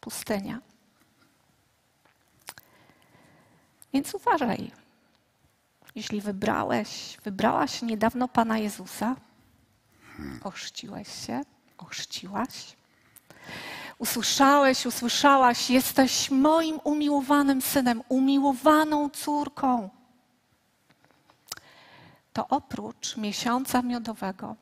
Pustynia. 0.00 0.58
Więc 3.92 4.14
uważaj. 4.14 4.70
Jeśli 5.94 6.20
wybrałeś, 6.20 7.18
wybrałaś 7.24 7.82
niedawno 7.82 8.28
Pana 8.28 8.58
Jezusa, 8.58 9.16
ochrzciłeś 10.44 11.26
się, 11.26 11.40
ochrzciłaś, 11.78 12.76
usłyszałeś, 13.98 14.86
usłyszałaś, 14.86 15.70
jesteś 15.70 16.30
moim 16.30 16.80
umiłowanym 16.84 17.62
synem, 17.62 18.02
umiłowaną 18.08 19.10
córką, 19.10 19.90
to 22.32 22.48
oprócz 22.48 23.16
miesiąca 23.16 23.82
miodowego 23.82 24.56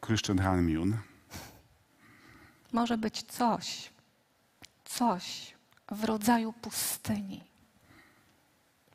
Christian 0.00 0.38
Hanmiun 0.38 0.98
może 2.72 2.98
być 2.98 3.22
coś, 3.22 3.90
coś 4.84 5.54
w 5.90 6.04
rodzaju 6.04 6.52
pustyni. 6.52 7.44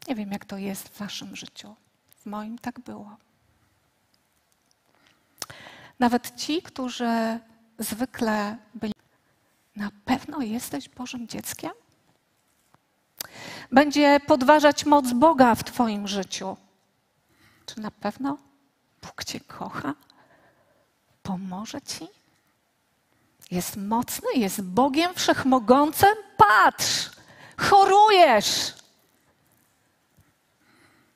Nie 0.07 0.15
wiem, 0.15 0.31
jak 0.31 0.45
to 0.45 0.57
jest 0.57 0.89
w 0.89 0.97
waszym 0.97 1.35
życiu. 1.35 1.75
W 2.17 2.25
moim 2.25 2.57
tak 2.57 2.79
było. 2.79 3.17
Nawet 5.99 6.35
ci, 6.35 6.61
którzy 6.61 7.39
zwykle 7.79 8.57
byli. 8.73 8.93
Na 9.75 9.91
pewno 10.05 10.41
jesteś 10.41 10.89
Bożym 10.89 11.27
dzieckiem? 11.27 11.71
Będzie 13.71 14.19
podważać 14.27 14.85
moc 14.85 15.13
Boga 15.13 15.55
w 15.55 15.63
Twoim 15.63 16.07
życiu. 16.07 16.57
Czy 17.65 17.79
na 17.79 17.91
pewno 17.91 18.37
Bóg 19.01 19.23
Cię 19.23 19.39
kocha? 19.39 19.93
Pomoże 21.23 21.81
Ci? 21.81 22.07
Jest 23.51 23.77
mocny, 23.77 24.27
jest 24.35 24.61
Bogiem 24.61 25.13
wszechmogącym? 25.13 26.15
Patrz, 26.37 27.11
chorujesz. 27.57 28.73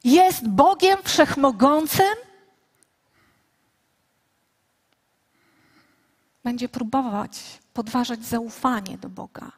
Jest 0.04 0.48
Bogiem 0.48 0.98
wszechmogącym? 1.04 2.16
Będzie 6.44 6.70
próbować 6.70 7.60
podważać 7.76 8.26
zaufanie 8.26 8.98
do 8.98 9.10
Boga. 9.10 9.52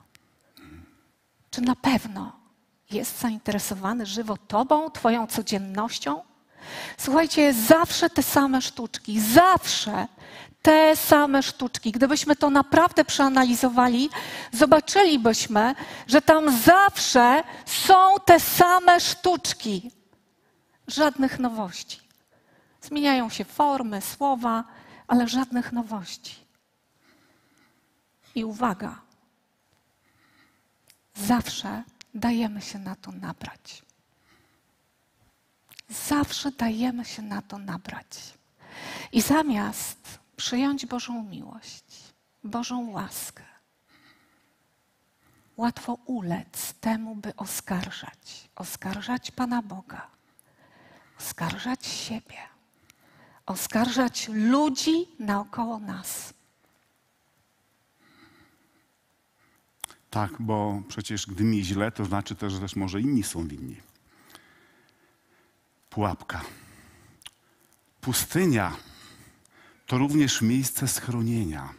Czy 1.52 1.62
na 1.62 1.76
pewno 1.76 2.40
jest 2.92 3.20
zainteresowany 3.20 4.06
żywo 4.06 4.38
Tobą, 4.48 4.92
Twoją 4.92 5.28
codziennością? 5.28 6.22
Słuchajcie, 6.98 7.54
zawsze 7.54 8.10
te 8.10 8.24
same 8.24 8.62
sztuczki, 8.62 9.20
zawsze 9.20 10.08
te 10.62 10.96
same 10.96 11.44
sztuczki. 11.44 11.92
Gdybyśmy 11.92 12.36
to 12.36 12.50
naprawdę 12.50 13.06
przeanalizowali, 13.06 14.10
zobaczylibyśmy, 14.52 15.76
że 16.08 16.22
tam 16.22 16.58
zawsze 16.58 17.44
są 17.66 17.96
te 18.26 18.40
same 18.40 19.00
sztuczki. 19.00 19.92
Żadnych 20.88 21.40
nowości. 21.40 22.00
Zmieniają 22.82 23.30
się 23.30 23.46
formy, 23.46 24.02
słowa, 24.02 24.64
ale 25.08 25.28
żadnych 25.28 25.72
nowości. 25.72 26.36
I 28.36 28.46
uwaga, 28.46 29.02
zawsze 31.16 31.84
dajemy 32.20 32.62
się 32.62 32.80
na 32.80 32.96
to 32.96 33.12
nabrać. 33.12 33.82
Zawsze 35.90 36.52
dajemy 36.52 37.06
się 37.06 37.22
na 37.22 37.42
to 37.42 37.58
nabrać. 37.58 38.34
I 39.12 39.22
zamiast 39.22 40.20
przyjąć 40.36 40.86
Bożą 40.86 41.24
miłość, 41.24 42.14
Bożą 42.44 42.90
łaskę, 42.90 43.44
łatwo 45.58 45.94
ulec 46.06 46.74
temu, 46.74 47.16
by 47.16 47.36
oskarżać, 47.36 48.50
oskarżać 48.56 49.32
Pana 49.32 49.62
Boga, 49.62 50.08
oskarżać 51.20 51.88
siebie, 51.88 52.38
oskarżać 53.46 54.28
ludzi 54.34 55.08
naokoło 55.20 55.80
nas. 55.80 56.34
Tak, 60.18 60.32
bo 60.40 60.82
przecież 60.88 61.26
gdy 61.26 61.44
mi 61.44 61.64
źle, 61.64 61.92
to 61.92 62.06
znaczy 62.06 62.36
też, 62.36 62.54
że 62.54 62.60
też 62.60 62.76
może 62.76 63.02
inni 63.02 63.24
są 63.24 63.48
winni. 63.48 63.76
Pułapka. 65.90 66.42
Pustynia 68.02 68.72
to 69.86 69.98
również 69.98 70.42
miejsce 70.42 70.88
schronienia. 70.88 71.70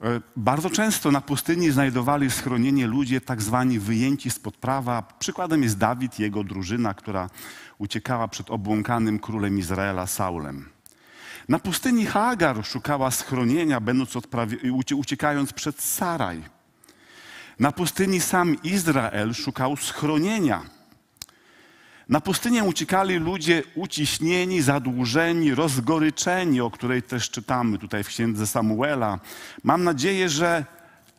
E, 0.00 0.20
Bardzo 0.36 0.70
często 0.70 1.10
na 1.10 1.20
pustyni 1.20 1.70
znajdowali 1.70 2.30
schronienie 2.30 2.86
ludzie 2.86 3.20
tak 3.20 3.42
zwani 3.42 3.78
wyjęci 3.78 4.30
spod 4.30 4.56
prawa. 4.56 5.02
Przykładem 5.02 5.62
jest 5.62 5.78
Dawid 5.78 6.18
jego 6.18 6.44
drużyna, 6.44 6.94
która 6.94 7.30
uciekała 7.78 8.28
przed 8.28 8.50
obłąkanym 8.50 9.18
królem 9.18 9.58
Izraela 9.58 10.06
Saulem. 10.06 10.68
Na 11.48 11.58
pustyni 11.58 12.06
Hagar 12.06 12.64
szukała 12.66 13.10
schronienia, 13.10 13.80
będąc 13.80 14.16
uciekając 14.94 15.52
przed 15.52 15.80
Saraj. 15.80 16.53
Na 17.58 17.72
pustyni 17.72 18.20
sam 18.20 18.62
Izrael 18.62 19.34
szukał 19.34 19.76
schronienia. 19.76 20.62
Na 22.08 22.20
pustynię 22.20 22.64
uciekali 22.64 23.16
ludzie 23.16 23.62
uciśnieni, 23.74 24.62
zadłużeni, 24.62 25.54
rozgoryczeni, 25.54 26.60
o 26.60 26.70
której 26.70 27.02
też 27.02 27.30
czytamy 27.30 27.78
tutaj 27.78 28.04
w 28.04 28.08
księdze 28.08 28.46
Samuela. 28.46 29.20
Mam 29.62 29.84
nadzieję, 29.84 30.28
że 30.28 30.64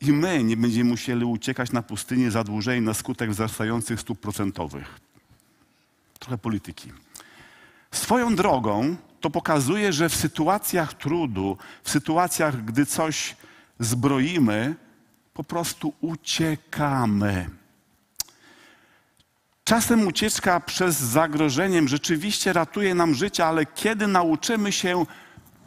i 0.01 0.11
my 0.11 0.43
nie 0.43 0.57
będziemy 0.57 0.89
musieli 0.89 1.25
uciekać 1.25 1.71
na 1.71 1.81
pustynię 1.81 2.31
zadłużeni 2.31 2.81
na 2.81 2.93
skutek 2.93 3.31
wzrastających 3.31 4.01
stóp 4.01 4.19
procentowych. 4.19 4.99
Trochę 6.19 6.37
polityki. 6.37 6.91
Swoją 7.91 8.35
drogą 8.35 8.95
to 9.21 9.29
pokazuje, 9.29 9.93
że 9.93 10.09
w 10.09 10.15
sytuacjach 10.15 10.93
trudu, 10.93 11.57
w 11.83 11.89
sytuacjach, 11.89 12.65
gdy 12.65 12.85
coś 12.85 13.35
zbroimy, 13.79 14.75
po 15.35 15.43
prostu 15.43 15.93
uciekamy. 16.01 17.49
Czasem 19.63 20.07
ucieczka 20.07 20.59
przez 20.59 20.95
zagrożeniem 20.95 21.87
rzeczywiście 21.87 22.53
ratuje 22.53 22.95
nam 22.95 23.13
życie, 23.13 23.45
ale 23.45 23.65
kiedy 23.65 24.07
nauczymy 24.07 24.71
się 24.71 25.05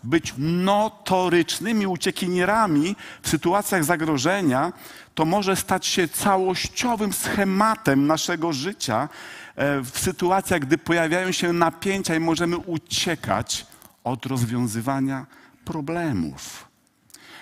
być 0.04 0.34
notorycznymi 0.38 1.86
uciekinierami 1.86 2.96
w 3.22 3.28
sytuacjach 3.28 3.84
zagrożenia, 3.84 4.72
to 5.14 5.24
może 5.24 5.56
stać 5.56 5.86
się 5.86 6.08
całościowym 6.08 7.12
schematem 7.12 8.06
naszego 8.06 8.52
życia 8.52 9.08
e, 9.56 9.80
w 9.80 9.98
sytuacjach, 9.98 10.60
gdy 10.60 10.78
pojawiają 10.78 11.32
się 11.32 11.52
napięcia 11.52 12.14
i 12.16 12.20
możemy 12.20 12.56
uciekać 12.56 13.66
od 14.04 14.26
rozwiązywania 14.26 15.26
problemów. 15.64 16.67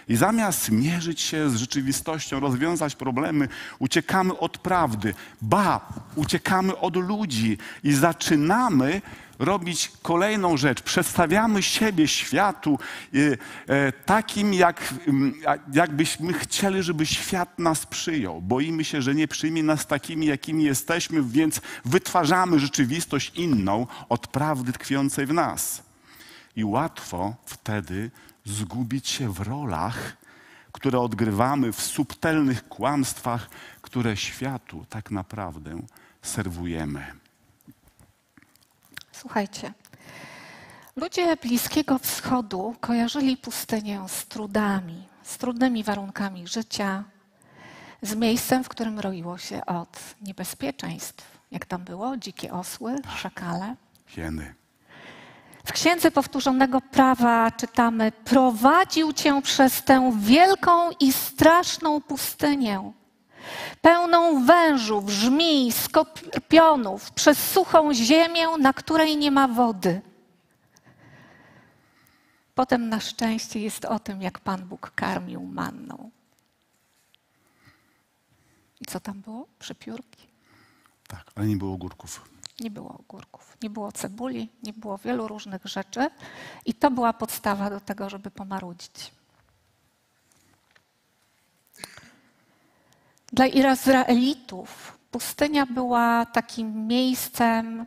I 0.09 0.17
zamiast 0.17 0.71
mierzyć 0.71 1.21
się 1.21 1.51
z 1.51 1.57
rzeczywistością, 1.57 2.41
rozwiązać 2.41 2.97
problemy, 2.97 3.49
uciekamy 3.79 4.39
od 4.39 4.59
prawdy. 4.59 5.15
Ba, 5.43 5.93
uciekamy 6.15 6.77
od 6.77 6.97
ludzi 6.97 7.59
i 7.85 7.93
zaczynamy 7.93 9.03
robić 9.39 9.93
kolejną 10.03 10.57
rzecz. 10.57 10.83
Przedstawiamy 10.83 11.63
siebie 11.63 12.09
światu 12.09 12.79
e, 13.15 13.19
e, 13.75 13.93
takim, 13.93 14.55
jak, 14.55 14.95
jakbyśmy 15.73 16.33
chcieli, 16.33 16.83
żeby 16.83 17.07
świat 17.07 17.59
nas 17.59 17.87
przyjął. 17.87 18.43
Boimy 18.43 18.85
się, 18.85 19.03
że 19.03 19.15
nie 19.15 19.29
przyjmie 19.29 19.63
nas 19.63 19.87
takimi, 19.87 20.27
jakimi 20.27 20.65
jesteśmy, 20.65 21.23
więc 21.23 21.61
wytwarzamy 21.85 22.59
rzeczywistość 22.59 23.33
inną 23.35 23.87
od 24.09 24.27
prawdy 24.27 24.73
tkwiącej 24.73 25.27
w 25.27 25.33
nas. 25.33 25.83
I 26.57 26.65
łatwo 26.65 27.35
wtedy 27.47 28.11
zgubić 28.47 29.09
się 29.09 29.33
w 29.33 29.41
rolach, 29.41 30.17
które 30.73 31.01
odgrywamy 31.01 31.73
w 31.73 31.81
subtelnych 31.81 32.69
kłamstwach, 32.69 33.51
które 33.83 34.17
światu 34.17 34.87
tak 34.89 35.11
naprawdę 35.11 35.83
serwujemy. 36.23 37.07
Słuchajcie, 39.13 39.73
ludzie 40.97 41.37
Bliskiego 41.37 41.99
Wschodu 41.99 42.77
kojarzyli 42.81 43.37
pustynię 43.37 44.03
z 44.09 44.27
trudami, 44.27 45.09
z 45.23 45.39
trudnymi 45.39 45.85
warunkami 45.85 46.49
życia, 46.49 47.05
z 48.03 48.15
miejscem, 48.15 48.65
w 48.65 48.69
którym 48.69 49.01
roiło 49.01 49.39
się 49.39 49.67
od 49.67 49.99
niebezpieczeństw. 50.23 51.39
Jak 51.51 51.67
tam 51.67 51.85
było? 51.85 52.17
Dzikie 52.17 52.53
osły, 52.53 52.97
szakale. 53.17 53.77
Hieny. 54.07 54.55
W 55.67 55.73
Księdze 55.73 56.11
Powtórzonego 56.11 56.81
Prawa 56.81 57.51
czytamy: 57.51 58.13
Prowadził 58.13 59.13
cię 59.13 59.43
przez 59.43 59.83
tę 59.85 60.13
wielką 60.21 60.91
i 61.01 61.13
straszną 61.13 62.01
pustynię, 62.01 62.93
pełną 63.81 64.45
wężów, 64.47 65.11
żmij, 65.11 65.73
skorpionów, 65.73 67.13
przez 67.13 67.51
suchą 67.51 67.95
ziemię, 67.95 68.49
na 68.59 68.73
której 68.73 69.17
nie 69.17 69.31
ma 69.31 69.49
wody. 69.49 70.01
Potem 72.55 72.89
na 72.89 73.01
szczęście 73.01 73.61
jest 73.61 73.85
o 73.85 73.99
tym, 73.99 74.23
jak 74.23 74.41
Pan 74.41 74.65
Bóg 74.65 74.93
karmił 74.95 75.43
manną. 75.43 76.11
I 78.81 78.85
co 78.85 79.01
tam 79.01 79.21
było? 79.21 79.47
Przepiórki. 79.59 80.27
Tak, 81.09 81.25
ale 81.35 81.47
nie 81.47 81.57
było 81.57 81.73
ogórków. 81.73 82.36
Nie 82.61 82.71
było 82.71 82.89
ogórków, 82.99 83.57
nie 83.63 83.71
było 83.71 83.93
cebuli, 83.93 84.49
nie 84.63 84.73
było 84.73 84.99
wielu 84.99 85.29
różnych 85.29 85.65
rzeczy 85.65 86.11
i 86.65 86.75
to 86.75 86.91
była 86.91 87.13
podstawa 87.13 87.71
do 87.71 87.81
tego, 87.81 88.11
żeby 88.11 88.31
pomarudzić. 88.31 89.13
Dla 93.33 93.47
Izraelitów 93.47 94.99
pustynia 95.11 95.67
była 95.67 96.27
takim 96.27 96.87
miejscem, 96.87 97.87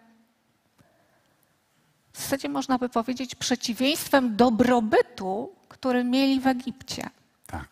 w 2.14 2.22
zasadzie 2.22 2.50
można 2.50 2.78
by 2.78 2.90
powiedzieć, 2.90 3.36
przeciwieństwem 3.36 4.36
dobrobytu, 4.36 5.56
który 5.70 6.04
mieli 6.04 6.40
w 6.40 6.48
Egipcie, 6.48 7.10
Tak. 7.48 7.68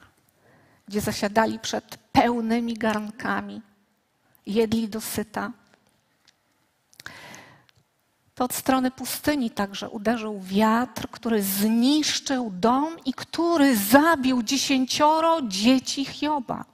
gdzie 0.88 1.02
zasiadali 1.02 1.60
przed 1.60 1.98
pełnymi 1.98 2.74
garnkami, 2.74 3.62
jedli 4.46 4.90
dosyta. 4.90 5.52
To 8.38 8.44
od 8.44 8.54
strony 8.54 8.92
pustyni 8.92 9.52
także 9.52 9.90
uderzył 9.90 10.42
wiatr, 10.42 11.08
który 11.12 11.44
zniszczył 11.44 12.52
dom 12.54 12.98
i 13.06 13.14
który 13.14 13.78
zabił 13.78 14.44
dziesięcioro 14.44 15.42
dzieci 15.42 16.06
Hioba. 16.06 16.66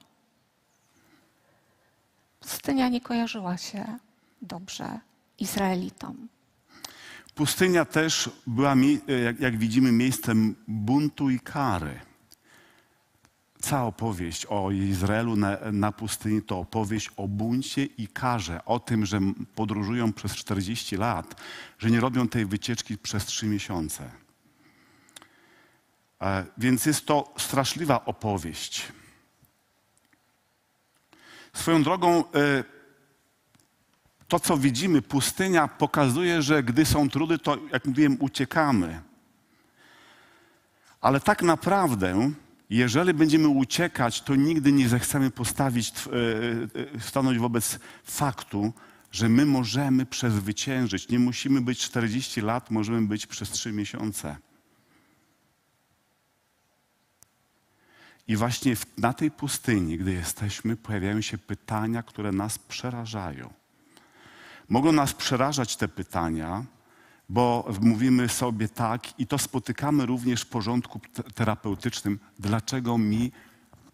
Pustynia 2.40 2.90
nie 2.90 3.02
kojarzyła 3.02 3.58
się 3.58 3.98
dobrze 4.42 5.00
Izraelitom. 5.40 6.28
Pustynia 7.36 7.86
też 7.86 8.30
była, 8.48 8.76
jak, 9.24 9.40
jak 9.40 9.58
widzimy, 9.58 9.92
miejscem 9.92 10.56
buntu 10.68 11.30
i 11.30 11.40
kary. 11.40 12.00
Cała 13.64 13.84
opowieść 13.84 14.46
o 14.46 14.72
Izraelu 14.72 15.36
na, 15.36 15.58
na, 15.72 15.92
pustyni 15.92 16.42
to 16.42 16.60
opowieść 16.60 17.10
o 17.18 17.28
buncie 17.28 17.86
i 17.86 18.08
karze, 18.08 18.66
o 18.66 18.80
tym, 18.80 19.06
że 19.06 19.20
podróżują 19.56 20.14
przez 20.14 20.36
40 20.36 20.98
lat, 20.98 21.42
że 21.80 21.92
nie 21.92 22.00
robią 22.00 22.28
tej 22.28 22.46
wycieczki 22.46 22.98
przez 22.98 23.26
3 23.26 23.46
miesiące. 23.46 24.12
E, 26.22 26.46
więc 26.58 26.86
jest 26.86 27.06
to 27.06 27.34
straszliwa 27.38 28.06
opowieść. 28.06 28.92
Swoją 31.54 31.84
drogą, 31.84 32.20
e, 32.20 32.64
to 34.28 34.40
co 34.40 34.58
widzimy, 34.58 35.02
pustynia 35.02 35.68
pokazuje, 35.68 36.42
że 36.42 36.64
gdy 36.64 36.86
są 36.86 37.10
trudy, 37.10 37.40
to 37.40 37.58
jak 37.72 37.86
mówiłem, 37.86 38.18
uciekamy. 38.20 39.02
Ale 41.02 41.20
tak 41.20 41.42
naprawdę 41.42 42.34
jeżeli 42.78 43.14
będziemy 43.14 43.48
uciekać, 43.48 44.22
to 44.22 44.36
nigdy 44.36 44.72
nie 44.72 44.90
zechcemy 44.90 45.32
postawić, 45.32 45.90
e, 45.90 46.02
e, 46.98 47.00
stanąć 47.00 47.40
wobec 47.40 47.80
faktu, 48.04 48.74
że 49.12 49.30
my 49.30 49.46
możemy 49.46 50.06
przezwyciężyć. 50.06 51.10
Nie 51.10 51.20
musimy 51.20 51.62
być 51.62 51.80
40 51.80 52.42
lat, 52.42 52.72
możemy 52.72 53.08
być 53.08 53.28
przez 53.28 53.50
3 53.50 53.72
miesiące. 53.72 54.38
I 58.28 58.36
właśnie 58.36 58.76
na 58.98 59.14
tej 59.14 59.32
pustyni, 59.32 59.98
gdy 59.98 60.14
jesteśmy, 60.14 60.76
pojawiają 60.76 61.22
się 61.22 61.38
pytania, 61.38 62.04
które 62.04 62.32
nas 62.32 62.60
przerażają. 62.60 63.54
Mogą 64.70 64.92
nas 64.92 65.14
przerażać 65.14 65.76
te 65.76 65.88
pytania, 65.88 66.66
bo 67.30 67.72
mówimy 67.82 68.30
sobie 68.30 68.70
tak, 68.70 69.20
i 69.20 69.28
to 69.28 69.38
spotykamy 69.38 70.06
również 70.06 70.42
w 70.42 70.50
porządku 70.50 71.00
terapeutycznym, 71.36 72.20
dlaczego 72.40 72.98
mi, 72.98 73.32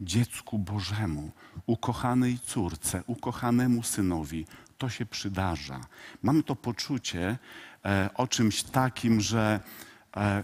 dziecku 0.01 0.59
Bożemu, 0.59 1.31
ukochanej 1.65 2.39
córce, 2.39 3.03
ukochanemu 3.07 3.83
synowi, 3.83 4.45
to 4.77 4.89
się 4.89 5.05
przydarza. 5.05 5.81
Mamy 6.23 6.43
to 6.43 6.55
poczucie 6.55 7.37
e, 7.85 8.09
o 8.13 8.27
czymś 8.27 8.63
takim, 8.63 9.21
że 9.21 9.59
e, 10.17 10.43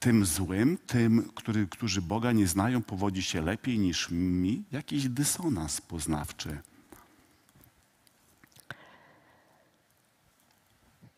tym 0.00 0.24
złym, 0.24 0.78
tym, 0.86 1.30
który, 1.34 1.66
którzy 1.66 2.02
Boga 2.02 2.32
nie 2.32 2.46
znają, 2.46 2.82
powodzi 2.82 3.22
się 3.22 3.42
lepiej 3.42 3.78
niż 3.78 4.10
mi, 4.10 4.64
jakiś 4.72 5.08
dysonans 5.08 5.80
poznawczy. 5.80 6.58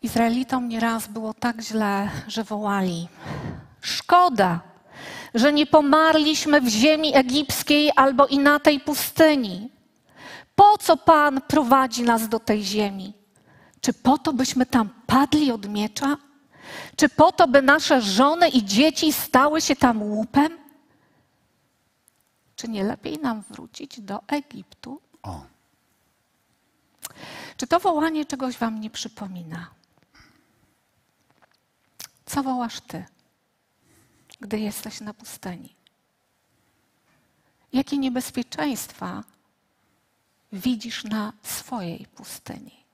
Izraelitom 0.02 0.68
nieraz 0.68 1.08
było 1.08 1.34
tak 1.34 1.60
źle, 1.60 2.10
że 2.26 2.44
wołali: 2.44 3.08
Szkoda, 3.80 4.60
że 5.34 5.52
nie 5.52 5.66
pomarliśmy 5.66 6.60
w 6.60 6.68
ziemi 6.68 7.16
egipskiej 7.16 7.92
albo 7.96 8.26
i 8.26 8.38
na 8.38 8.60
tej 8.60 8.80
pustyni. 8.80 9.70
Po 10.54 10.78
co 10.78 10.96
Pan 10.96 11.40
prowadzi 11.40 12.02
nas 12.02 12.28
do 12.28 12.40
tej 12.40 12.64
ziemi? 12.64 13.12
Czy 13.80 13.92
po 13.92 14.18
to, 14.18 14.32
byśmy 14.32 14.66
tam 14.66 14.90
padli 15.06 15.52
od 15.52 15.68
miecza? 15.68 16.16
Czy 16.96 17.08
po 17.08 17.32
to, 17.32 17.48
by 17.48 17.62
nasze 17.62 18.02
żony 18.02 18.48
i 18.48 18.64
dzieci 18.64 19.12
stały 19.12 19.60
się 19.60 19.76
tam 19.76 20.02
łupem? 20.02 20.58
Czy 22.56 22.68
nie 22.68 22.84
lepiej 22.84 23.18
nam 23.18 23.42
wrócić 23.50 24.00
do 24.00 24.20
Egiptu? 24.26 25.00
O. 25.22 25.40
Czy 27.56 27.66
to 27.66 27.80
wołanie 27.80 28.24
czegoś 28.24 28.58
Wam 28.58 28.80
nie 28.80 28.90
przypomina? 28.90 29.79
Co 32.30 32.42
wołasz 32.42 32.80
ty, 32.80 33.04
gdy 34.40 34.58
jesteś 34.58 35.00
na 35.00 35.14
pustyni? 35.14 35.74
Jakie 37.72 37.98
niebezpieczeństwa 37.98 39.24
widzisz 40.52 41.04
na 41.04 41.32
swojej 41.42 42.06
pustyni? 42.06 42.84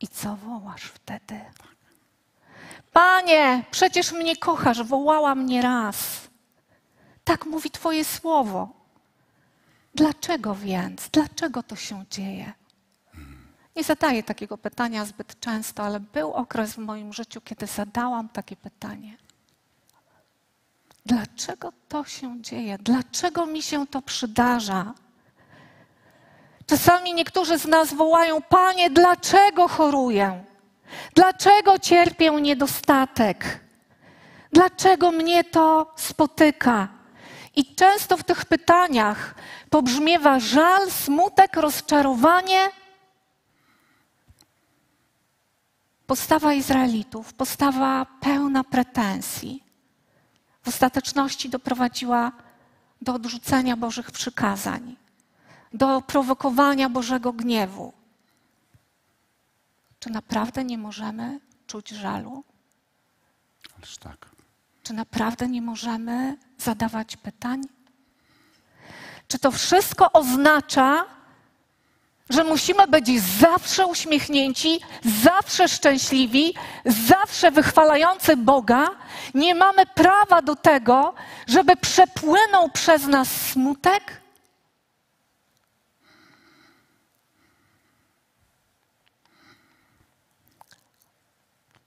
I 0.00 0.08
co 0.08 0.36
wołasz 0.36 0.82
wtedy? 0.82 1.40
Panie, 2.92 3.64
przecież 3.70 4.12
mnie 4.12 4.36
kochasz, 4.36 4.82
wołała 4.82 5.34
mnie 5.34 5.62
raz. 5.62 6.28
Tak 7.24 7.46
mówi 7.46 7.70
Twoje 7.70 8.04
słowo. 8.04 8.68
Dlaczego 9.94 10.54
więc? 10.54 11.08
Dlaczego 11.08 11.62
to 11.62 11.76
się 11.76 12.04
dzieje? 12.10 12.52
Nie 13.76 13.84
zadaję 13.84 14.22
takiego 14.22 14.58
pytania 14.58 15.04
zbyt 15.04 15.40
często, 15.40 15.82
ale 15.82 16.00
był 16.00 16.32
okres 16.32 16.72
w 16.72 16.78
moim 16.78 17.12
życiu, 17.12 17.40
kiedy 17.40 17.66
zadałam 17.66 18.28
takie 18.28 18.56
pytanie. 18.56 19.16
Dlaczego 21.06 21.72
to 21.88 22.04
się 22.04 22.42
dzieje? 22.42 22.78
Dlaczego 22.78 23.46
mi 23.46 23.62
się 23.62 23.86
to 23.86 24.02
przydarza? 24.02 24.94
Czasami 26.66 27.14
niektórzy 27.14 27.58
z 27.58 27.66
nas 27.66 27.94
wołają: 27.94 28.42
Panie, 28.42 28.90
dlaczego 28.90 29.68
choruję? 29.68 30.44
Dlaczego 31.14 31.78
cierpię 31.78 32.30
niedostatek? 32.30 33.60
Dlaczego 34.52 35.10
mnie 35.10 35.44
to 35.44 35.92
spotyka? 35.96 36.88
I 37.56 37.74
często 37.74 38.16
w 38.16 38.24
tych 38.24 38.44
pytaniach 38.44 39.34
pobrzmiewa 39.70 40.40
żal, 40.40 40.90
smutek, 40.90 41.56
rozczarowanie 41.56 42.70
Postawa 46.06 46.54
Izraelitów, 46.54 47.34
postawa 47.34 48.06
pełna 48.20 48.64
pretensji, 48.64 49.64
w 50.62 50.68
ostateczności 50.68 51.48
doprowadziła 51.48 52.32
do 53.02 53.14
odrzucenia 53.14 53.76
Bożych 53.76 54.10
przykazań, 54.10 54.96
do 55.72 56.02
prowokowania 56.02 56.88
Bożego 56.88 57.32
gniewu. 57.32 57.92
Czy 59.98 60.10
naprawdę 60.10 60.64
nie 60.64 60.78
możemy 60.78 61.40
czuć 61.66 61.88
żalu? 61.88 62.44
Ależ 63.76 63.98
tak. 63.98 64.30
Czy 64.82 64.92
naprawdę 64.92 65.48
nie 65.48 65.62
możemy 65.62 66.36
zadawać 66.58 67.16
pytań? 67.16 67.62
Czy 69.28 69.38
to 69.38 69.50
wszystko 69.50 70.12
oznacza, 70.12 71.04
że 72.30 72.44
musimy 72.44 72.86
być 72.86 73.22
zawsze 73.22 73.86
uśmiechnięci, 73.86 74.80
zawsze 75.22 75.68
szczęśliwi, 75.68 76.54
zawsze 76.84 77.50
wychwalający 77.50 78.36
Boga. 78.36 78.88
Nie 79.34 79.54
mamy 79.54 79.86
prawa 79.86 80.42
do 80.42 80.56
tego, 80.56 81.14
żeby 81.46 81.76
przepłynął 81.76 82.70
przez 82.70 83.06
nas 83.06 83.28
smutek. 83.28 84.20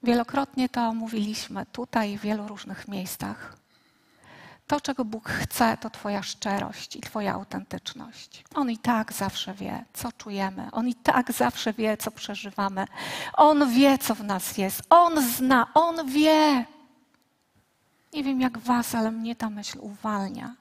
Wielokrotnie 0.03 0.69
to 0.69 0.93
mówiliśmy 0.93 1.65
tutaj 1.65 2.17
w 2.17 2.21
wielu 2.21 2.47
różnych 2.47 2.87
miejscach. 2.87 3.57
To, 4.67 4.81
czego 4.81 5.05
Bóg 5.05 5.29
chce, 5.29 5.77
to 5.77 5.89
Twoja 5.89 6.23
szczerość 6.23 6.95
i 6.95 7.01
Twoja 7.01 7.33
autentyczność. 7.33 8.43
On 8.55 8.71
i 8.71 8.77
tak 8.77 9.13
zawsze 9.13 9.53
wie, 9.53 9.85
co 9.93 10.11
czujemy. 10.11 10.71
On 10.71 10.87
i 10.87 10.95
tak 10.95 11.31
zawsze 11.31 11.73
wie, 11.73 11.97
co 11.97 12.11
przeżywamy. 12.11 12.85
On 13.33 13.71
wie, 13.71 13.97
co 13.97 14.15
w 14.15 14.23
nas 14.23 14.57
jest. 14.57 14.81
On 14.89 15.21
zna, 15.21 15.73
on 15.73 16.09
wie. 16.09 16.65
Nie 18.13 18.23
wiem 18.23 18.41
jak 18.41 18.57
Was, 18.57 18.95
ale 18.95 19.11
mnie 19.11 19.35
ta 19.35 19.49
myśl 19.49 19.77
uwalnia. 19.81 20.55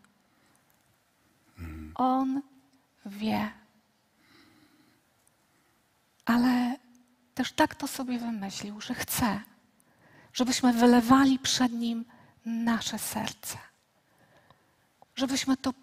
On 1.95 2.43
wie. 3.07 3.51
Ale 6.25 6.77
też 7.35 7.53
tak 7.53 7.75
to 7.75 7.89
sobie 7.89 8.19
wymyślił, 8.19 8.81
że 8.81 8.95
chce, 8.95 9.41
żebyśmy 10.33 10.73
wylewali 10.73 11.39
przed 11.39 11.73
Nim 11.73 12.05
nasze 12.45 12.99
serce 12.99 13.59
żebyśmy 15.17 15.57
to 15.57 15.75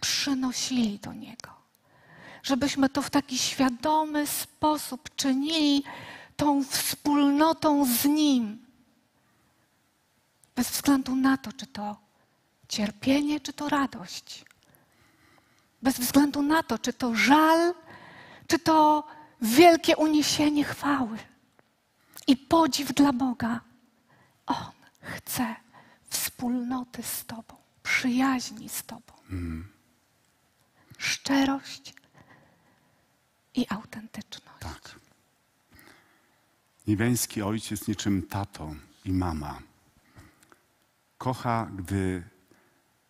przynosili 0.00 0.98
do 0.98 1.12
Niego. 1.12 1.50
Żebyśmy 2.42 2.88
to 2.88 3.02
w 3.02 3.10
taki 3.10 3.38
świadomy 3.38 4.26
sposób 4.26 5.14
czynili 5.16 5.84
tą 6.36 6.64
wspólnotą 6.64 7.84
z 7.84 8.04
Nim. 8.04 8.66
Bez 10.56 10.70
względu 10.70 11.16
na 11.16 11.36
to, 11.36 11.52
czy 11.52 11.66
to 11.66 11.96
cierpienie, 12.68 13.40
czy 13.40 13.52
to 13.52 13.68
radość. 13.68 14.44
Bez 15.82 15.98
względu 15.98 16.42
na 16.42 16.62
to, 16.62 16.78
czy 16.78 16.92
to 16.92 17.14
żal, 17.14 17.74
czy 18.46 18.58
to 18.58 19.04
wielkie 19.40 19.96
uniesienie 19.96 20.64
chwały 20.64 21.18
i 22.26 22.36
podziw 22.36 22.92
dla 22.92 23.12
Boga. 23.12 23.60
On 24.46 24.72
chce 25.00 25.54
wspólnoty 26.08 27.02
z 27.02 27.24
Tobą, 27.24 27.56
przyjaźni 27.84 28.68
z 28.68 28.82
Tobą. 28.82 29.12
Szczerość 30.98 31.94
i 33.54 33.66
autentyczność. 33.68 34.58
Tak. 34.60 34.94
Niebiański 36.86 37.42
ojciec 37.42 37.88
niczym 37.88 38.22
tato 38.22 38.74
i 39.04 39.12
mama. 39.12 39.58
Kocha, 41.18 41.70
gdy 41.76 42.22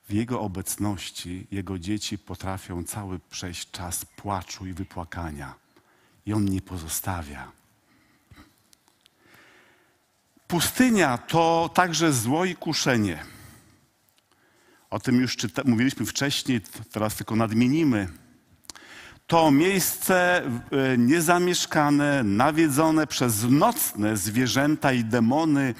w 0.08 0.12
jego 0.12 0.40
obecności 0.40 1.46
jego 1.50 1.78
dzieci 1.78 2.18
potrafią 2.18 2.84
cały 2.84 3.18
przejść 3.18 3.70
czas 3.70 4.04
płaczu 4.04 4.66
i 4.66 4.72
wypłakania. 4.72 5.54
I 6.26 6.32
on 6.32 6.44
nie 6.44 6.62
pozostawia. 6.62 7.52
Pustynia 10.46 11.18
to 11.18 11.70
także 11.74 12.12
zło 12.12 12.44
i 12.44 12.56
kuszenie. 12.56 13.24
O 14.94 15.00
tym 15.00 15.20
już 15.20 15.36
czyta, 15.36 15.62
mówiliśmy 15.64 16.06
wcześniej, 16.06 16.60
teraz 16.92 17.14
tylko 17.14 17.36
nadmienimy. 17.36 18.08
To 19.26 19.50
miejsce 19.50 20.42
e, 20.42 20.98
niezamieszkane, 20.98 22.22
nawiedzone 22.24 23.06
przez 23.06 23.44
nocne 23.50 24.16
zwierzęta 24.16 24.92
i 24.92 25.04
demony, 25.04 25.74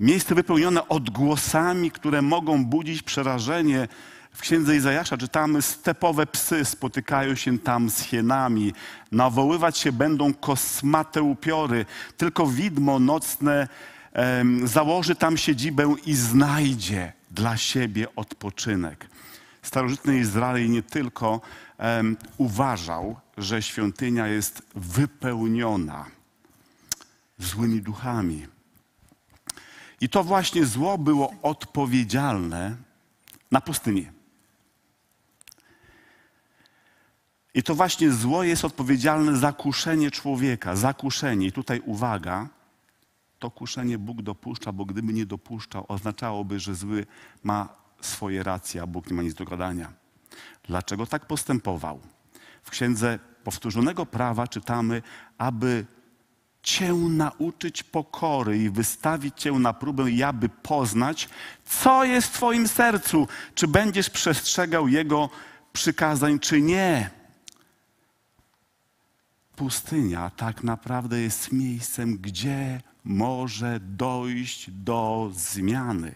miejsce 0.00 0.34
wypełnione 0.34 0.88
odgłosami, 0.88 1.90
które 1.90 2.22
mogą 2.22 2.64
budzić 2.64 3.02
przerażenie. 3.02 3.88
W 4.32 4.40
księdze 4.40 4.76
Izajasza 4.76 5.16
czytamy, 5.16 5.62
stepowe 5.62 6.26
psy 6.26 6.64
spotykają 6.64 7.34
się 7.34 7.58
tam 7.58 7.90
z 7.90 8.00
hienami, 8.00 8.72
nawoływać 9.12 9.78
się 9.78 9.92
będą 9.92 10.34
kosmate 10.34 11.22
upiory, 11.22 11.86
tylko 12.16 12.46
widmo 12.46 12.98
nocne 12.98 13.68
założy 14.64 15.14
tam 15.14 15.36
siedzibę 15.36 15.94
i 16.06 16.14
znajdzie 16.14 17.21
dla 17.32 17.56
siebie 17.56 18.06
odpoczynek. 18.16 19.08
Starożytny 19.62 20.18
Izrael 20.18 20.70
nie 20.70 20.82
tylko 20.82 21.40
em, 21.78 22.16
uważał, 22.38 23.16
że 23.36 23.62
świątynia 23.62 24.26
jest 24.26 24.62
wypełniona 24.74 26.06
złymi 27.38 27.80
duchami. 27.80 28.46
I 30.00 30.08
to 30.08 30.24
właśnie 30.24 30.66
zło 30.66 30.98
było 30.98 31.34
odpowiedzialne 31.42 32.76
na 33.50 33.60
pustynię. 33.60 34.12
I 37.54 37.62
to 37.62 37.74
właśnie 37.74 38.12
zło 38.12 38.42
jest 38.42 38.64
odpowiedzialne 38.64 39.36
za 39.36 39.52
kuszenie 39.52 40.10
człowieka, 40.10 40.76
za 40.76 40.94
kuszenie. 40.94 41.46
I 41.46 41.52
tutaj 41.52 41.80
uwaga, 41.84 42.48
to 43.42 43.50
kuszenie 43.50 43.98
Bóg 43.98 44.22
dopuszcza, 44.22 44.72
bo 44.72 44.84
gdyby 44.84 45.12
nie 45.12 45.26
dopuszczał, 45.26 45.84
oznaczałoby, 45.88 46.60
że 46.60 46.74
zły 46.74 47.06
ma 47.42 47.68
swoje 48.00 48.42
racje, 48.42 48.82
a 48.82 48.86
Bóg 48.86 49.10
nie 49.10 49.16
ma 49.16 49.22
nic 49.22 49.34
do 49.34 49.44
gadania. 49.44 49.92
Dlaczego 50.64 51.06
tak 51.06 51.26
postępował? 51.26 52.00
W 52.62 52.70
księdze 52.70 53.18
powtórzonego 53.44 54.06
prawa 54.06 54.48
czytamy, 54.48 55.02
aby 55.38 55.86
Cię 56.62 56.92
nauczyć 56.94 57.82
pokory 57.82 58.58
i 58.58 58.70
wystawić 58.70 59.40
Cię 59.40 59.52
na 59.52 59.72
próbę, 59.72 60.10
i 60.10 60.22
aby 60.22 60.48
poznać, 60.48 61.28
co 61.64 62.04
jest 62.04 62.28
w 62.28 62.32
Twoim 62.32 62.68
sercu, 62.68 63.28
czy 63.54 63.68
będziesz 63.68 64.10
przestrzegał 64.10 64.88
Jego 64.88 65.30
przykazań, 65.72 66.38
czy 66.38 66.60
nie. 66.60 67.10
Pustynia 69.56 70.30
tak 70.30 70.64
naprawdę 70.64 71.20
jest 71.20 71.52
miejscem, 71.52 72.18
gdzie 72.18 72.80
może 73.04 73.80
dojść 73.80 74.70
do 74.70 75.30
zmiany. 75.34 76.14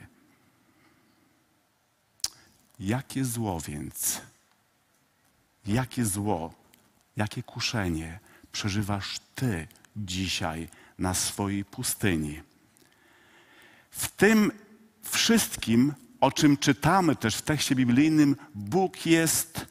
Jakie 2.81 3.25
zło 3.25 3.61
więc, 3.61 4.21
jakie 5.67 6.05
zło, 6.05 6.55
jakie 7.17 7.43
kuszenie 7.43 8.21
przeżywasz 8.53 9.19
Ty 9.35 9.69
dzisiaj 9.97 10.69
na 10.99 11.15
swojej 11.15 11.65
pustyni? 11.65 12.43
W 13.91 14.09
tym 14.09 14.53
wszystkim, 15.03 15.95
o 16.21 16.33
czym 16.33 16.57
czytamy 16.57 17.17
też 17.17 17.37
w 17.37 17.43
tekście 17.43 17.75
biblijnym, 17.75 18.37
Bóg 18.55 19.07
jest 19.07 19.67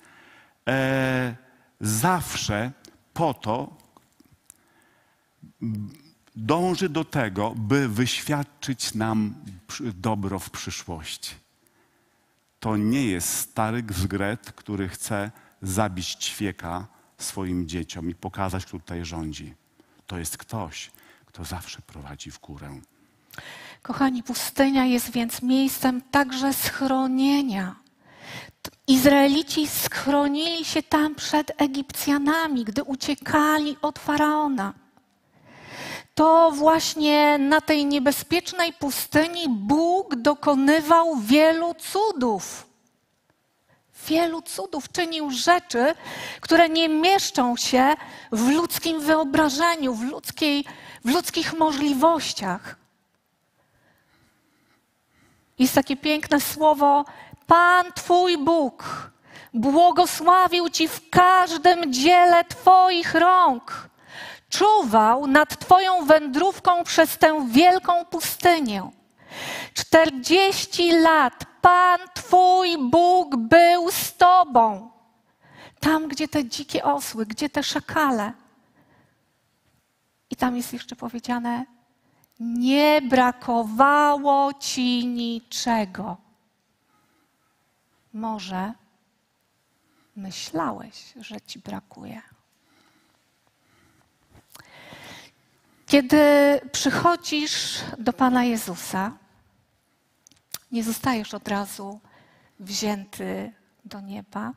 e, 0.67 1.35
zawsze 1.81 2.71
po 3.13 3.33
to, 3.33 3.77
dąży 6.35 6.89
do 6.89 7.05
tego, 7.05 7.53
by 7.57 7.89
wyświadczyć 7.89 8.93
nam 8.93 9.35
dobro 9.93 10.39
w 10.39 10.49
przyszłości. 10.49 11.35
To 12.59 12.77
nie 12.77 13.05
jest 13.05 13.33
stary 13.33 13.83
zgret, 13.89 14.51
który 14.51 14.89
chce 14.89 15.31
zabić 15.61 16.07
ćwieka 16.15 16.87
swoim 17.17 17.67
dzieciom 17.67 18.09
i 18.09 18.15
pokazać, 18.15 18.65
kto 18.65 18.79
tutaj 18.79 19.05
rządzi. 19.05 19.53
To 20.07 20.17
jest 20.17 20.37
ktoś, 20.37 20.91
kto 21.25 21.43
zawsze 21.43 21.81
prowadzi 21.81 22.31
w 22.31 22.39
górę. 22.39 22.81
Kochani, 23.81 24.23
pustynia 24.23 24.85
jest 24.85 25.11
więc 25.11 25.41
miejscem 25.41 26.01
także 26.01 26.53
schronienia. 26.53 27.75
Izraelici 28.87 29.67
schronili 29.67 30.65
się 30.65 30.83
tam 30.83 31.15
przed 31.15 31.61
Egipcjanami, 31.61 32.65
gdy 32.65 32.83
uciekali 32.83 33.77
od 33.81 33.99
faraona. 33.99 34.73
To 36.15 36.51
właśnie 36.51 37.37
na 37.37 37.61
tej 37.61 37.85
niebezpiecznej 37.85 38.73
pustyni 38.73 39.49
Bóg 39.49 40.15
dokonywał 40.15 41.15
wielu 41.15 41.73
cudów. 41.73 42.67
Wielu 44.07 44.41
cudów 44.41 44.91
czynił 44.91 45.31
rzeczy, 45.31 45.95
które 46.41 46.69
nie 46.69 46.89
mieszczą 46.89 47.57
się 47.57 47.93
w 48.31 48.49
ludzkim 48.49 48.99
wyobrażeniu, 48.99 49.93
w, 49.93 50.03
ludzkiej, 50.03 50.65
w 51.05 51.09
ludzkich 51.09 51.53
możliwościach. 51.53 52.75
Jest 55.59 55.75
takie 55.75 55.97
piękne 55.97 56.41
słowo: 56.41 57.05
Pan 57.47 57.93
Twój 57.93 58.37
Bóg 58.37 58.83
błogosławił 59.53 60.69
Ci 60.69 60.87
w 60.87 61.09
każdym 61.09 61.93
dziele 61.93 62.43
Twoich 62.43 63.13
rąk. 63.13 63.94
Czuwał 64.49 65.27
nad 65.27 65.59
Twoją 65.59 66.05
wędrówką 66.05 66.83
przez 66.83 67.17
tę 67.17 67.47
wielką 67.49 68.05
pustynię. 68.05 68.89
Czterdzieści 69.73 70.91
lat 70.91 71.45
Pan 71.61 71.99
Twój 72.13 72.77
Bóg 72.89 73.35
był 73.35 73.91
z 73.91 74.13
Tobą. 74.17 74.91
Tam, 75.79 76.07
gdzie 76.07 76.27
te 76.27 76.45
dzikie 76.45 76.83
osły, 76.83 77.25
gdzie 77.25 77.49
te 77.49 77.63
szakale. 77.63 78.33
I 80.29 80.35
tam 80.35 80.55
jest 80.57 80.73
jeszcze 80.73 80.95
powiedziane: 80.95 81.65
nie 82.39 83.01
brakowało 83.01 84.53
ci 84.53 85.07
niczego. 85.07 86.17
Może 88.13 88.73
myślałeś, 90.15 91.13
że 91.19 91.41
ci 91.41 91.59
brakuje. 91.59 92.34
Kiedy 95.85 96.19
przychodzisz 96.71 97.79
do 97.99 98.13
Pana 98.13 98.43
Jezusa, 98.43 99.17
nie 100.71 100.83
zostajesz 100.83 101.33
od 101.33 101.47
razu 101.47 101.99
wzięty 102.59 103.53
do 103.85 104.01
nieba. 104.01 104.53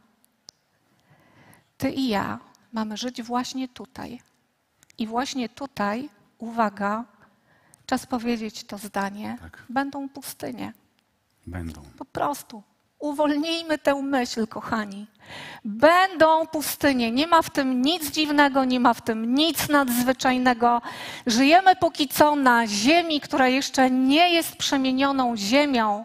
Ty 1.79 1.91
i 1.91 2.09
ja 2.09 2.39
mamy 2.73 2.97
żyć 2.97 3.23
właśnie 3.23 3.69
tutaj. 3.69 4.21
I 4.99 5.07
właśnie 5.07 5.49
tutaj, 5.49 6.11
uwaga, 6.39 7.05
czas 7.87 8.07
powiedzieć 8.07 8.65
to 8.65 8.79
zdanie, 8.79 9.39
Tak. 9.41 9.65
będą 9.69 10.09
pustynie. 10.09 10.73
Będą. 11.47 11.83
Po 11.99 12.05
prostu. 12.05 12.63
Uwolnijmy 12.99 13.79
tę 13.79 13.95
myśl, 13.95 14.47
kochani. 14.47 15.07
Będą 15.65 16.47
pustynie. 16.47 17.11
Nie 17.11 17.27
ma 17.27 17.43
w 17.43 17.51
tym 17.51 17.83
nic 17.83 18.11
dziwnego, 18.11 18.65
nie 18.65 18.81
ma 18.81 18.95
w 18.95 19.03
tym 19.03 19.35
nic 19.35 19.69
nadzwyczajnego. 19.69 20.83
Żyjemy 21.27 21.77
póki 21.77 22.09
co 22.09 22.37
na 22.37 22.67
ziemi, 22.67 23.21
która 23.21 23.49
jeszcze 23.49 23.91
nie 23.91 24.33
jest 24.33 24.57
przemienioną 24.57 25.37
ziemią. 25.37 26.05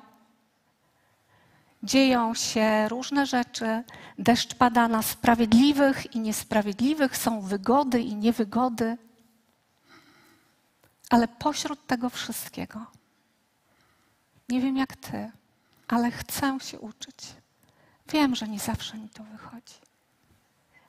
Dzieją 1.84 2.34
się 2.34 2.90
różne 2.90 3.26
rzeczy. 3.26 3.84
Deszcz 4.20 4.56
pada 4.56 4.88
na 4.88 5.02
sprawiedliwych 5.02 6.16
i 6.16 6.20
niesprawiedliwych, 6.20 7.18
są 7.18 7.42
wygody 7.42 8.02
i 8.02 8.16
niewygody. 8.16 8.98
Ale 11.10 11.28
pośród 11.28 11.88
tego 11.88 12.10
wszystkiego, 12.10 12.86
nie 14.50 14.62
wiem 14.62 14.78
jak 14.78 14.96
ty, 14.96 15.32
ale 15.94 16.12
chcę 16.12 16.58
się 16.62 16.80
uczyć. 16.80 17.18
Wiem, 18.10 18.36
że 18.36 18.48
nie 18.48 18.60
zawsze 18.60 18.98
mi 18.98 19.10
to 19.10 19.24
wychodzi, 19.24 19.76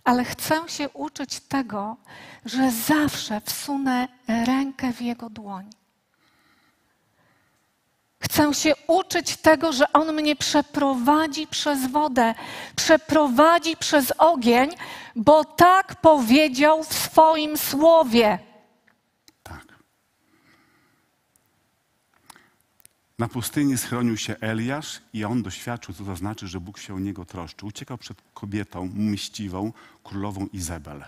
ale 0.05 0.25
chcę 0.25 0.69
się 0.69 0.88
uczyć 0.88 1.40
tego, 1.40 1.97
że 2.45 2.71
zawsze 2.71 3.40
wsunę 3.40 4.09
rękę 4.29 4.93
w 4.93 5.01
Jego 5.01 5.31
dłoń. 5.31 5.71
Chcę 8.21 8.55
się 8.55 8.73
uczyć 8.87 9.37
tego, 9.37 9.73
że 9.73 9.93
On 9.93 10.12
mnie 10.12 10.37
przeprowadzi 10.37 11.47
przez 11.47 11.87
wodę, 11.90 12.35
przeprowadzi 12.77 13.77
przez 13.77 14.12
ogień, 14.19 14.71
bo 15.17 15.45
tak 15.45 16.01
powiedział 16.01 16.85
w 16.85 16.95
swoim 16.95 17.59
słowie. 17.59 18.38
Na 23.18 23.29
pustyni 23.29 23.79
schronił 23.79 24.16
się 24.16 24.37
Eliasz 24.40 25.00
i 25.12 25.24
on 25.24 25.42
doświadczył, 25.42 25.94
co 25.94 26.05
to 26.05 26.16
znaczy, 26.16 26.48
że 26.48 26.61
Bóg 26.61 26.79
się 26.79 26.94
o 26.94 26.98
niego 26.98 27.24
troszczył. 27.24 27.68
Uciekał 27.68 27.98
przed 27.98 28.22
kobietą 28.35 28.90
mściwą, 28.94 29.72
królową 30.05 30.46
Izabel. 30.53 31.05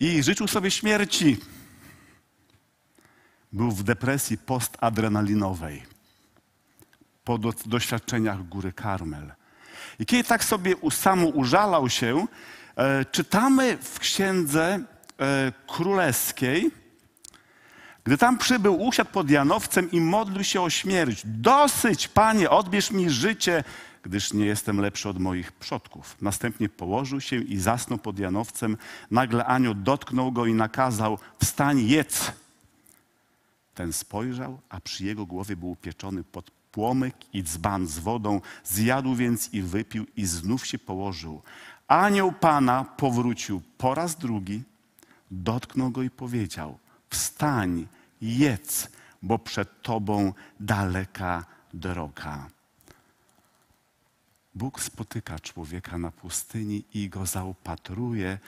I 0.00 0.22
życzył 0.22 0.48
sobie 0.48 0.70
śmierci. 0.70 1.36
Był 3.52 3.70
w 3.70 3.82
depresji 3.82 4.38
postadrenalinowej 4.38 5.82
po 7.24 7.38
do, 7.38 7.52
doświadczeniach 7.66 8.48
góry 8.48 8.72
Karmel. 8.72 9.32
I 9.98 10.06
kiedy 10.06 10.28
tak 10.28 10.44
sobie 10.44 10.74
samo 10.90 11.26
użalał 11.26 11.88
się, 11.90 12.26
e, 12.76 13.04
czytamy 13.04 13.78
w 13.82 13.98
księdze 13.98 14.84
e, 15.18 15.52
królewskiej, 15.66 16.70
gdy 18.04 18.18
tam 18.18 18.38
przybył, 18.38 18.82
usiadł 18.82 19.10
pod 19.10 19.30
Janowcem 19.30 19.90
i 19.90 20.00
modlił 20.00 20.44
się 20.44 20.60
o 20.60 20.70
śmierć. 20.70 21.22
Dosyć, 21.24 22.08
panie, 22.08 22.50
odbierz 22.50 22.90
mi 22.90 23.10
życie, 23.10 23.64
gdyż 24.02 24.32
nie 24.32 24.46
jestem 24.46 24.80
lepszy 24.80 25.08
od 25.08 25.18
moich 25.18 25.52
przodków. 25.52 26.16
Następnie 26.20 26.68
położył 26.68 27.20
się 27.20 27.36
i 27.36 27.58
zasnął 27.58 27.98
pod 27.98 28.18
Janowcem. 28.18 28.76
Nagle 29.10 29.44
anioł 29.44 29.74
dotknął 29.74 30.32
go 30.32 30.46
i 30.46 30.54
nakazał, 30.54 31.18
wstań, 31.40 31.80
jedz. 31.80 32.32
Ten 33.74 33.92
spojrzał, 33.92 34.58
a 34.68 34.80
przy 34.80 35.04
jego 35.04 35.26
głowie 35.26 35.56
był 35.56 35.70
upieczony 35.70 36.24
pod 36.24 36.50
płomyk 36.50 37.14
i 37.32 37.42
dzban 37.42 37.86
z 37.86 37.98
wodą. 37.98 38.40
Zjadł 38.64 39.14
więc 39.14 39.54
i 39.54 39.62
wypił 39.62 40.06
i 40.16 40.26
znów 40.26 40.66
się 40.66 40.78
położył. 40.78 41.42
Anioł 41.88 42.32
Pana 42.32 42.84
powrócił 42.84 43.62
po 43.78 43.94
raz 43.94 44.16
drugi, 44.16 44.62
dotknął 45.30 45.90
go 45.90 46.02
i 46.02 46.10
powiedział, 46.10 46.78
wstań, 47.12 47.86
jedz, 48.20 48.88
bo 49.22 49.38
przed 49.38 49.82
tobą 49.82 50.32
daleka 50.60 51.44
droga. 51.74 52.48
Bóg 54.54 54.80
spotyka 54.80 55.38
człowieka 55.38 55.98
na 55.98 56.10
pustyni 56.10 56.84
i 56.94 57.08
go 57.08 57.26
zaopatruje. 57.26 58.38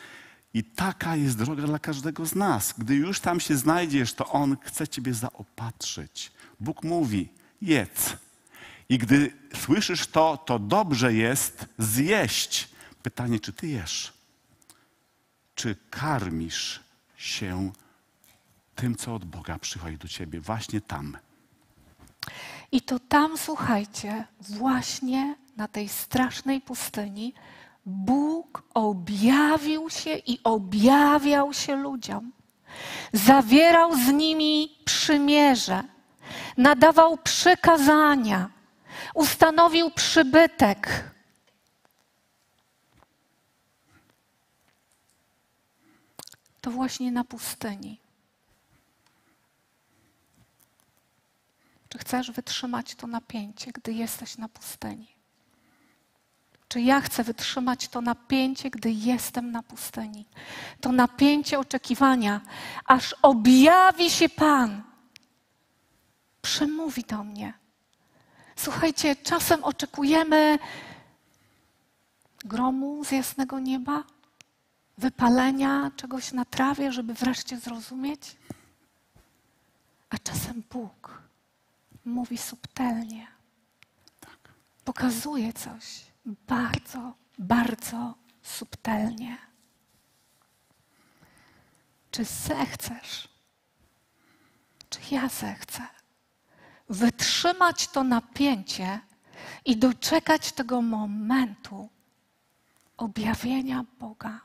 I 0.54 0.64
taka 0.64 1.16
jest 1.16 1.38
droga 1.38 1.62
dla 1.62 1.78
każdego 1.78 2.26
z 2.26 2.34
nas. 2.34 2.74
Gdy 2.78 2.94
już 2.94 3.20
tam 3.20 3.40
się 3.40 3.56
znajdziesz, 3.56 4.14
to 4.14 4.26
On 4.26 4.56
chce 4.62 4.88
Ciebie 4.88 5.14
zaopatrzyć. 5.14 6.32
Bóg 6.60 6.82
mówi: 6.82 7.28
jedz. 7.62 8.16
I 8.88 8.98
gdy 8.98 9.32
słyszysz 9.54 10.06
to, 10.06 10.36
to 10.36 10.58
dobrze 10.58 11.14
jest 11.14 11.66
zjeść. 11.78 12.68
Pytanie, 13.02 13.40
czy 13.40 13.52
Ty 13.52 13.66
jesz? 13.66 14.12
Czy 15.54 15.76
karmisz 15.90 16.80
się 17.16 17.72
tym, 18.74 18.96
co 18.96 19.14
od 19.14 19.24
Boga 19.24 19.58
przychodzi 19.58 19.98
do 19.98 20.08
Ciebie? 20.08 20.40
Właśnie 20.40 20.80
tam. 20.80 21.16
I 22.72 22.80
to 22.80 22.98
tam, 22.98 23.38
słuchajcie, 23.38 24.24
właśnie 24.40 25.36
na 25.56 25.68
tej 25.68 25.88
strasznej 25.88 26.60
pustyni, 26.60 27.34
Bóg 27.86 28.62
objawił 28.74 29.90
się 29.90 30.10
i 30.10 30.40
objawiał 30.44 31.52
się 31.52 31.76
ludziom. 31.76 32.32
Zawierał 33.12 33.96
z 33.96 34.08
nimi 34.08 34.78
przymierze, 34.84 35.82
nadawał 36.56 37.16
przykazania, 37.16 38.50
ustanowił 39.14 39.90
przybytek. 39.90 41.10
To 46.60 46.70
właśnie 46.70 47.12
na 47.12 47.24
pustyni. 47.24 48.03
Czy 51.94 51.98
chcesz 51.98 52.30
wytrzymać 52.30 52.94
to 52.94 53.06
napięcie, 53.06 53.72
gdy 53.72 53.92
jesteś 53.92 54.38
na 54.38 54.48
pustyni? 54.48 55.14
Czy 56.68 56.80
ja 56.80 57.00
chcę 57.00 57.24
wytrzymać 57.24 57.88
to 57.88 58.00
napięcie, 58.00 58.70
gdy 58.70 58.90
jestem 58.90 59.52
na 59.52 59.62
pustyni? 59.62 60.26
To 60.80 60.92
napięcie 60.92 61.58
oczekiwania, 61.58 62.40
aż 62.84 63.14
objawi 63.22 64.10
się 64.10 64.28
Pan. 64.28 64.82
Przemówi 66.42 67.02
do 67.02 67.24
mnie. 67.24 67.52
Słuchajcie, 68.56 69.16
czasem 69.16 69.64
oczekujemy 69.64 70.58
gromu 72.44 73.04
z 73.04 73.10
jasnego 73.10 73.58
nieba, 73.58 74.04
wypalenia 74.98 75.90
czegoś 75.96 76.32
na 76.32 76.44
trawie, 76.44 76.92
żeby 76.92 77.14
wreszcie 77.14 77.56
zrozumieć. 77.56 78.36
A 80.10 80.18
czasem 80.18 80.62
Bóg 80.70 81.23
mówi 82.04 82.38
subtelnie, 82.38 83.26
pokazuje 84.84 85.52
coś 85.52 86.04
bardzo, 86.24 87.14
bardzo 87.38 88.14
subtelnie. 88.42 89.38
Czy 92.10 92.24
zechcesz, 92.24 93.28
czy 94.90 95.00
ja 95.10 95.28
zechcę 95.28 95.86
wytrzymać 96.88 97.88
to 97.88 98.04
napięcie 98.04 99.00
i 99.64 99.76
doczekać 99.76 100.52
tego 100.52 100.82
momentu 100.82 101.88
objawienia 102.96 103.84
Boga? 103.98 104.40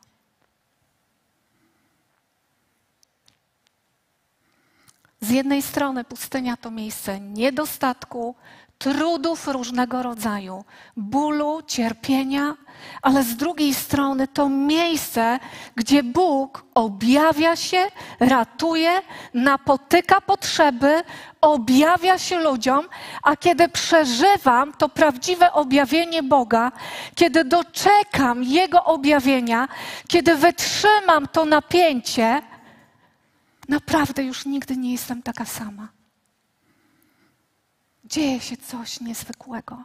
Z 5.22 5.30
jednej 5.30 5.62
strony 5.62 6.04
pustynia 6.04 6.58
to 6.58 6.72
miejsce 6.72 7.20
niedostatku, 7.20 8.36
trudów 8.80 9.48
różnego 9.48 10.04
rodzaju, 10.04 10.64
bólu, 10.98 11.62
cierpienia, 11.68 12.56
ale 13.02 13.24
z 13.24 13.36
drugiej 13.36 13.74
strony 13.74 14.28
to 14.28 14.50
miejsce, 14.50 15.40
gdzie 15.76 16.04
Bóg 16.04 16.66
objawia 16.76 17.56
się, 17.56 17.86
ratuje, 18.20 19.02
napotyka 19.34 20.22
potrzeby, 20.22 21.04
objawia 21.42 22.18
się 22.18 22.40
ludziom, 22.40 22.86
a 23.24 23.36
kiedy 23.36 23.70
przeżywam 23.70 24.74
to 24.74 24.90
prawdziwe 24.90 25.54
objawienie 25.54 26.24
Boga, 26.24 26.72
kiedy 27.16 27.44
doczekam 27.44 28.44
Jego 28.44 28.84
objawienia, 28.84 29.68
kiedy 30.08 30.36
wytrzymam 30.36 31.28
to 31.32 31.46
napięcie, 31.46 32.42
naprawdę 33.70 34.24
już 34.24 34.46
nigdy 34.46 34.78
nie 34.78 34.92
jestem 34.92 35.24
taka 35.24 35.46
sama 35.46 36.00
dzieje 38.10 38.40
się 38.40 38.58
coś 38.58 39.00
niezwykłego. 39.00 39.84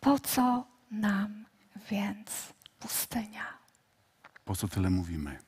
Po 0.00 0.18
co 0.18 0.66
nam 0.90 1.44
więc 1.90 2.30
pustynia? 2.80 3.58
Po 4.44 4.56
co 4.56 4.68
tyle 4.68 4.90
mówimy? 4.90 5.38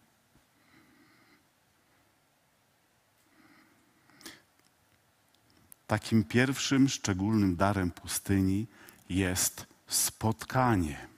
Takim 5.86 6.24
pierwszym 6.24 6.88
szczególnym 6.88 7.56
darem 7.56 7.90
pustyni 7.90 8.66
jest 9.08 9.66
spotkanie. 9.86 11.09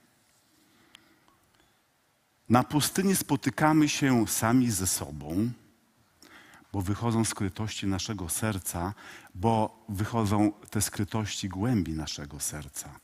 Na 2.49 2.63
pustyni 2.63 3.15
spotykamy 3.15 3.89
się 3.89 4.27
sami 4.27 4.71
ze 4.71 4.87
sobą 4.87 5.49
bo 6.73 6.81
wychodzą 6.81 7.25
skrytości 7.25 7.87
naszego 7.87 8.29
serca, 8.29 8.93
bo 9.35 9.85
wychodzą 9.89 10.51
te 10.69 10.81
skrytości 10.81 11.49
głębi 11.49 11.93
naszego 11.93 12.39
serca. 12.39 12.99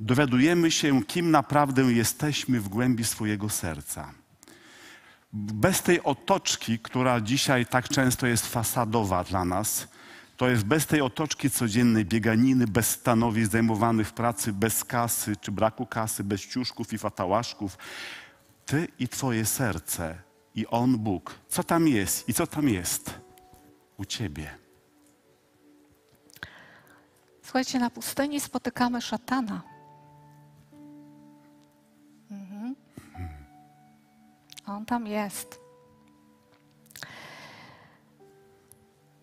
Dowiadujemy 0.00 0.70
się, 0.70 1.04
kim 1.04 1.30
naprawdę 1.30 1.82
jesteśmy 1.82 2.60
w 2.60 2.68
głębi 2.68 3.04
swojego 3.04 3.48
serca. 3.48 4.14
Bez 5.32 5.82
tej 5.82 6.02
otoczki, 6.02 6.78
która 6.78 7.20
dzisiaj 7.20 7.66
tak 7.66 7.88
często 7.88 8.26
jest 8.26 8.46
fasadowa 8.46 9.24
dla 9.24 9.44
nas, 9.44 9.88
to 10.38 10.48
jest 10.48 10.64
bez 10.64 10.86
tej 10.86 11.00
otoczki 11.00 11.50
codziennej 11.50 12.04
bieganiny, 12.04 12.66
bez 12.66 12.90
stanowisk 12.90 13.52
zajmowanych 13.52 14.08
w 14.08 14.12
pracy, 14.12 14.52
bez 14.52 14.84
kasy 14.84 15.36
czy 15.36 15.52
braku 15.52 15.86
kasy, 15.86 16.24
bez 16.24 16.40
ciuszków 16.40 16.92
i 16.92 16.98
fatałaszków. 16.98 17.78
Ty 18.66 18.88
i 18.98 19.08
Twoje 19.08 19.46
serce 19.46 20.18
i 20.54 20.66
On, 20.66 20.98
Bóg. 20.98 21.34
Co 21.48 21.64
tam 21.64 21.88
jest 21.88 22.28
i 22.28 22.34
co 22.34 22.46
tam 22.46 22.68
jest 22.68 23.20
u 23.96 24.04
Ciebie? 24.04 24.50
Słuchajcie, 27.42 27.78
na 27.78 27.90
pustyni 27.90 28.40
spotykamy 28.40 29.02
szatana. 29.02 29.62
On 34.66 34.86
tam 34.86 35.06
jest. 35.06 35.67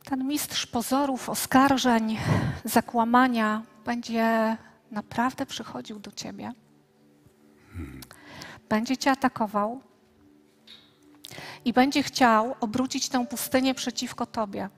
Ten 0.05 0.27
mistrz 0.27 0.65
pozorów, 0.65 1.29
oskarżeń, 1.29 2.17
zakłamania 2.63 3.61
będzie 3.85 4.57
naprawdę 4.91 5.45
przychodził 5.45 5.99
do 5.99 6.11
ciebie. 6.11 6.51
Będzie 8.69 8.97
cię 8.97 9.11
atakował 9.11 9.81
i 11.65 11.73
będzie 11.73 12.03
chciał 12.03 12.55
obrócić 12.59 13.09
tę 13.09 13.27
pustynię 13.27 13.75
przeciwko 13.75 14.25
tobie. 14.25 14.69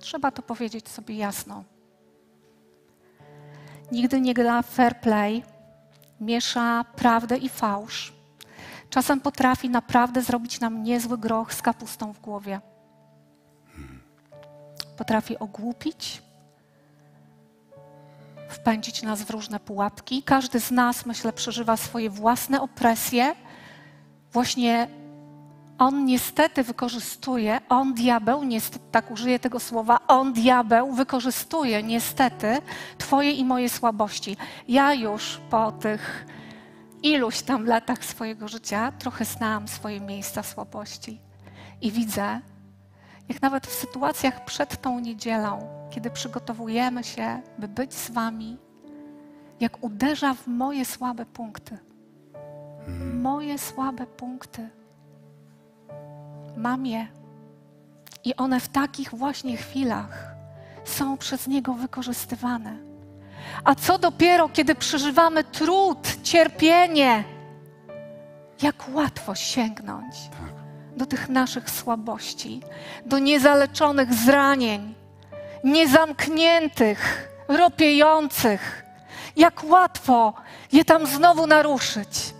Trzeba 0.00 0.30
to 0.30 0.42
powiedzieć 0.42 0.88
sobie 0.88 1.16
jasno. 1.16 1.64
Nigdy 3.92 4.20
nie 4.20 4.34
gra 4.34 4.62
fair 4.62 5.00
play, 5.00 5.42
miesza 6.20 6.84
prawdę 6.96 7.36
i 7.36 7.48
fałsz. 7.48 8.12
Czasem 8.90 9.20
potrafi 9.20 9.70
naprawdę 9.70 10.22
zrobić 10.22 10.60
nam 10.60 10.82
niezły 10.82 11.18
groch 11.18 11.54
z 11.54 11.62
kapustą 11.62 12.12
w 12.12 12.20
głowie. 12.20 12.71
Potrafi 15.02 15.38
ogłupić, 15.38 16.22
wpędzić 18.48 19.02
nas 19.02 19.22
w 19.22 19.30
różne 19.30 19.60
pułapki. 19.60 20.22
Każdy 20.22 20.60
z 20.60 20.70
nas, 20.70 21.06
myślę, 21.06 21.32
przeżywa 21.32 21.76
swoje 21.76 22.10
własne 22.10 22.60
opresje. 22.60 23.34
Właśnie 24.32 24.88
on 25.78 26.04
niestety 26.04 26.62
wykorzystuje, 26.62 27.60
on 27.68 27.94
diabeł, 27.94 28.44
niestety, 28.44 28.84
tak 28.92 29.10
użyję 29.10 29.38
tego 29.38 29.60
słowa, 29.60 29.98
on 30.08 30.32
diabeł 30.32 30.92
wykorzystuje 30.92 31.82
niestety 31.82 32.58
Twoje 32.98 33.32
i 33.32 33.44
moje 33.44 33.68
słabości. 33.68 34.36
Ja 34.68 34.94
już 34.94 35.40
po 35.50 35.72
tych 35.72 36.26
iluś 37.02 37.42
tam 37.42 37.66
latach 37.66 38.04
swojego 38.04 38.48
życia 38.48 38.92
trochę 38.98 39.24
znałam 39.24 39.68
swoje 39.68 40.00
miejsca 40.00 40.42
słabości 40.42 41.20
i 41.80 41.92
widzę, 41.92 42.40
jak 43.28 43.42
nawet 43.42 43.66
w 43.66 43.72
sytuacjach 43.72 44.44
przed 44.44 44.80
tą 44.80 44.98
niedzielą, 44.98 45.58
kiedy 45.90 46.10
przygotowujemy 46.10 47.04
się, 47.04 47.40
by 47.58 47.68
być 47.68 47.94
z 47.94 48.10
Wami, 48.10 48.58
jak 49.60 49.84
uderza 49.84 50.34
w 50.34 50.46
moje 50.46 50.84
słabe 50.84 51.26
punkty. 51.26 51.78
Moje 53.14 53.58
słabe 53.58 54.06
punkty. 54.06 54.68
Mam 56.56 56.86
je. 56.86 57.06
I 58.24 58.36
one 58.36 58.60
w 58.60 58.68
takich 58.68 59.14
właśnie 59.14 59.56
chwilach 59.56 60.34
są 60.84 61.16
przez 61.16 61.46
Niego 61.46 61.74
wykorzystywane. 61.74 62.76
A 63.64 63.74
co 63.74 63.98
dopiero, 63.98 64.48
kiedy 64.48 64.74
przeżywamy 64.74 65.44
trud, 65.44 66.22
cierpienie, 66.22 67.24
jak 68.62 68.84
łatwo 68.94 69.34
sięgnąć 69.34 70.16
do 70.96 71.06
tych 71.06 71.28
naszych 71.28 71.70
słabości, 71.70 72.60
do 73.06 73.18
niezaleczonych 73.18 74.14
zranień, 74.14 74.94
niezamkniętych, 75.64 77.28
ropiejących. 77.48 78.84
Jak 79.36 79.64
łatwo 79.64 80.34
je 80.72 80.84
tam 80.84 81.06
znowu 81.06 81.46
naruszyć. 81.46 82.34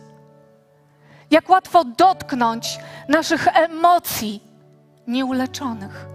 Jak 1.30 1.48
łatwo 1.48 1.84
dotknąć 1.84 2.78
naszych 3.08 3.46
emocji 3.56 4.42
nieuleczonych. 5.06 6.06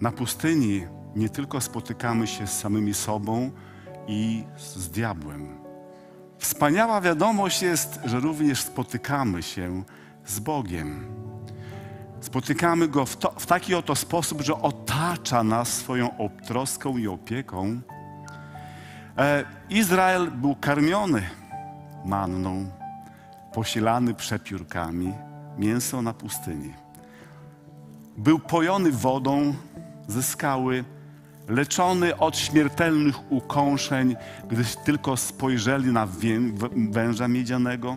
Na 0.00 0.12
pustyni 0.12 0.86
nie 1.16 1.28
tylko 1.28 1.60
spotykamy 1.60 2.26
się 2.26 2.46
z 2.46 2.58
samymi 2.58 2.94
sobą 2.94 3.50
i 4.06 4.44
z 4.56 4.88
diabłem. 4.90 5.58
Wspaniała 6.38 7.00
wiadomość 7.00 7.62
jest, 7.62 8.00
że 8.04 8.20
również 8.20 8.62
spotykamy 8.62 9.42
się 9.42 9.84
z 10.26 10.38
Bogiem. 10.40 11.16
Spotykamy 12.20 12.88
Go 12.88 13.06
w, 13.06 13.16
to, 13.16 13.30
w 13.38 13.46
taki 13.46 13.74
oto 13.74 13.94
sposób, 13.94 14.42
że 14.42 14.62
otacza 14.62 15.44
nas 15.44 15.68
swoją 15.68 16.30
troską 16.46 16.96
i 16.96 17.06
opieką. 17.06 17.80
E, 19.18 19.44
Izrael 19.70 20.30
był 20.30 20.56
karmiony 20.56 21.22
manną, 22.04 22.70
posilany 23.54 24.14
przepiórkami, 24.14 25.12
mięso 25.58 26.02
na 26.02 26.14
pustyni. 26.14 26.72
Był 28.16 28.38
pojony 28.38 28.92
wodą 28.92 29.54
ze 30.08 30.22
skały, 30.22 30.84
leczony 31.48 32.16
od 32.16 32.38
śmiertelnych 32.38 33.32
ukąszeń, 33.32 34.16
gdy 34.48 34.64
tylko 34.84 35.16
spojrzeli 35.16 35.92
na 35.92 36.08
węża 36.90 37.28
miedzianego. 37.28 37.96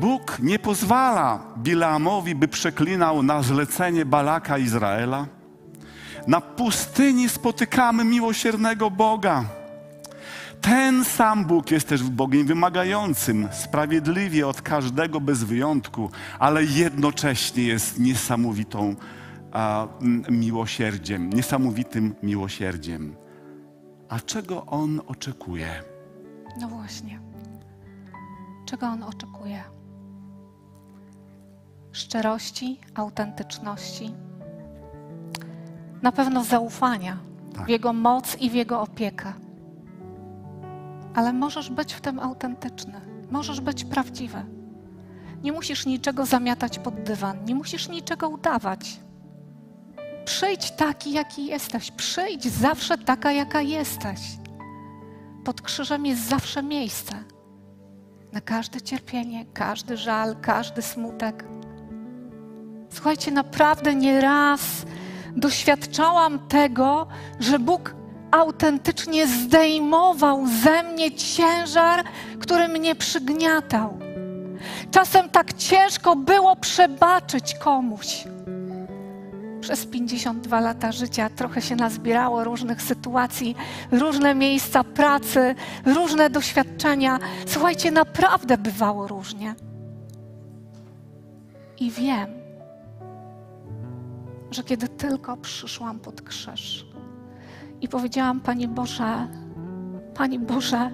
Bóg 0.00 0.38
nie 0.42 0.58
pozwala 0.58 1.40
Bileamowi, 1.58 2.34
by 2.34 2.48
przeklinał 2.48 3.22
na 3.22 3.42
zlecenie 3.42 4.04
Balaka 4.04 4.58
Izraela. 4.58 5.26
Na 6.26 6.40
pustyni 6.40 7.28
spotykamy 7.28 8.04
miłosiernego 8.04 8.90
Boga. 8.90 9.44
Ten 10.60 11.04
sam 11.04 11.44
Bóg 11.44 11.70
jest 11.70 11.88
też 11.88 12.02
Bogiem 12.02 12.46
wymagającym, 12.46 13.48
sprawiedliwie 13.52 14.46
od 14.46 14.62
każdego 14.62 15.20
bez 15.20 15.44
wyjątku, 15.44 16.10
ale 16.38 16.64
jednocześnie 16.64 17.62
jest 17.62 17.98
niesamowitą 17.98 18.96
a, 19.52 19.86
miłosierdziem, 20.30 21.30
niesamowitym 21.30 22.14
miłosierdziem. 22.22 23.16
A 24.08 24.20
czego 24.20 24.66
On 24.66 25.00
oczekuje? 25.06 25.82
No 26.60 26.68
właśnie. 26.68 27.20
Czego 28.66 28.86
On 28.86 29.02
oczekuje? 29.02 29.75
Szczerości, 31.96 32.80
autentyczności, 32.94 34.14
na 36.02 36.12
pewno 36.12 36.44
zaufania 36.44 37.18
tak. 37.54 37.66
w 37.66 37.68
Jego 37.68 37.92
moc 37.92 38.36
i 38.40 38.50
w 38.50 38.54
Jego 38.54 38.80
opiekę. 38.80 39.32
Ale 41.14 41.32
możesz 41.32 41.70
być 41.70 41.94
w 41.94 42.00
tym 42.00 42.18
autentyczny, 42.20 43.00
możesz 43.30 43.60
być 43.60 43.84
prawdziwy. 43.84 44.44
Nie 45.42 45.52
musisz 45.52 45.86
niczego 45.86 46.26
zamiatać 46.26 46.78
pod 46.78 47.02
dywan, 47.02 47.44
nie 47.44 47.54
musisz 47.54 47.88
niczego 47.88 48.28
udawać. 48.28 49.00
Przyjdź 50.24 50.70
taki, 50.70 51.12
jaki 51.12 51.46
jesteś. 51.46 51.90
Przyjdź 51.90 52.44
zawsze 52.44 52.98
taka, 52.98 53.32
jaka 53.32 53.60
jesteś. 53.60 54.20
Pod 55.44 55.62
krzyżem 55.62 56.06
jest 56.06 56.28
zawsze 56.28 56.62
miejsce 56.62 57.24
na 58.32 58.40
każde 58.40 58.80
cierpienie, 58.80 59.46
każdy 59.54 59.96
żal, 59.96 60.36
każdy 60.40 60.82
smutek. 60.82 61.44
Słuchajcie, 62.90 63.30
naprawdę 63.30 63.94
nieraz 63.94 64.60
doświadczałam 65.36 66.38
tego, 66.38 67.06
że 67.40 67.58
Bóg 67.58 67.94
autentycznie 68.30 69.26
zdejmował 69.26 70.46
ze 70.62 70.82
mnie 70.82 71.12
ciężar, 71.12 72.04
który 72.40 72.68
mnie 72.68 72.94
przygniatał. 72.94 73.98
Czasem 74.90 75.28
tak 75.28 75.52
ciężko 75.52 76.16
było 76.16 76.56
przebaczyć 76.56 77.54
komuś 77.58 78.24
przez 79.66 79.86
52 79.86 80.60
lata 80.60 80.92
życia 80.92 81.30
trochę 81.30 81.62
się 81.62 81.76
nazbierało 81.76 82.44
różnych 82.44 82.82
sytuacji, 82.82 83.56
różne 83.92 84.34
miejsca 84.34 84.84
pracy, 84.84 85.54
różne 85.84 86.30
doświadczenia. 86.30 87.18
Słuchajcie, 87.46 87.90
naprawdę 87.90 88.58
bywało 88.58 89.06
różnie. 89.06 89.54
I 91.80 91.90
wiem, 91.90 92.45
że 94.56 94.64
kiedy 94.64 94.88
tylko 94.88 95.36
przyszłam 95.36 96.00
pod 96.00 96.22
krzyż 96.22 96.86
i 97.80 97.88
powiedziałam, 97.88 98.40
Panie 98.40 98.68
Boże, 98.68 99.28
Panie 100.14 100.38
Boże, 100.38 100.90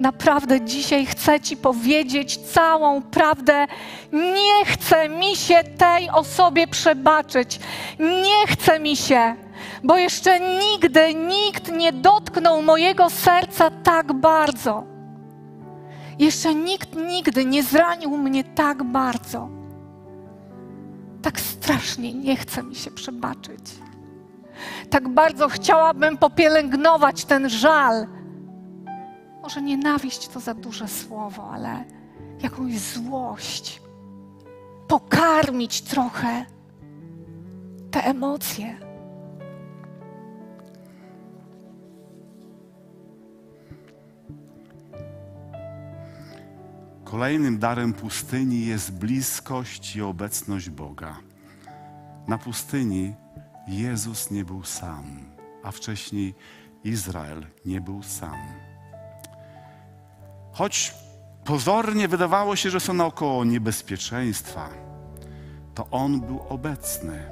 naprawdę 0.00 0.64
dzisiaj 0.64 1.06
chcę 1.06 1.40
Ci 1.40 1.56
powiedzieć 1.56 2.36
całą 2.36 3.02
prawdę. 3.02 3.66
Nie 4.12 4.64
chce 4.64 5.08
mi 5.08 5.36
się 5.36 5.64
tej 5.78 6.10
osobie 6.10 6.66
przebaczyć. 6.66 7.60
Nie 7.98 8.46
chce 8.46 8.80
mi 8.80 8.96
się, 8.96 9.34
bo 9.84 9.98
jeszcze 9.98 10.40
nigdy 10.40 11.14
nikt 11.14 11.72
nie 11.72 11.92
dotknął 11.92 12.62
mojego 12.62 13.10
serca 13.10 13.70
tak 13.70 14.12
bardzo. 14.12 14.84
Jeszcze 16.18 16.54
nikt 16.54 16.96
nigdy 16.96 17.44
nie 17.44 17.62
zranił 17.62 18.16
mnie 18.16 18.44
tak 18.44 18.84
bardzo. 18.84 19.59
Tak 21.22 21.40
strasznie 21.40 22.14
nie 22.14 22.36
chce 22.36 22.62
mi 22.62 22.74
się 22.74 22.90
przebaczyć. 22.90 23.60
Tak 24.90 25.08
bardzo 25.08 25.48
chciałabym 25.48 26.18
popielęgnować 26.18 27.24
ten 27.24 27.48
żal 27.48 28.06
może 29.42 29.62
nienawiść 29.62 30.28
to 30.28 30.40
za 30.40 30.54
duże 30.54 30.88
słowo, 30.88 31.50
ale 31.52 31.84
jakąś 32.42 32.78
złość. 32.78 33.82
Pokarmić 34.88 35.82
trochę 35.82 36.44
te 37.90 38.04
emocje. 38.04 38.89
Kolejnym 47.10 47.58
darem 47.58 47.92
pustyni 47.92 48.66
jest 48.66 48.92
bliskość 48.92 49.96
i 49.96 50.02
obecność 50.02 50.70
Boga. 50.70 51.16
Na 52.28 52.38
pustyni 52.38 53.14
Jezus 53.68 54.30
nie 54.30 54.44
był 54.44 54.64
sam, 54.64 55.04
a 55.62 55.70
wcześniej 55.70 56.34
Izrael 56.84 57.46
nie 57.66 57.80
był 57.80 58.02
sam. 58.02 58.38
Choć 60.52 60.94
pozornie 61.44 62.08
wydawało 62.08 62.56
się, 62.56 62.70
że 62.70 62.80
są 62.80 62.94
naokoło 62.94 63.44
niebezpieczeństwa, 63.44 64.68
to 65.74 65.86
On 65.90 66.20
był 66.20 66.40
obecny. 66.48 67.24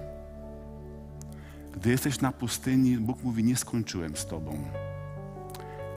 Gdy 1.72 1.90
jesteś 1.90 2.20
na 2.20 2.32
pustyni, 2.32 2.96
Bóg 2.96 3.22
mówi: 3.22 3.44
Nie 3.44 3.56
skończyłem 3.56 4.16
z 4.16 4.26
Tobą. 4.26 4.64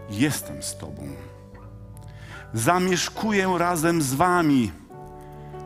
Jestem 0.09 0.63
z 0.63 0.77
Tobą. 0.77 1.30
Zamieszkuję 2.53 3.55
razem 3.57 4.01
z 4.01 4.13
Wami. 4.13 4.71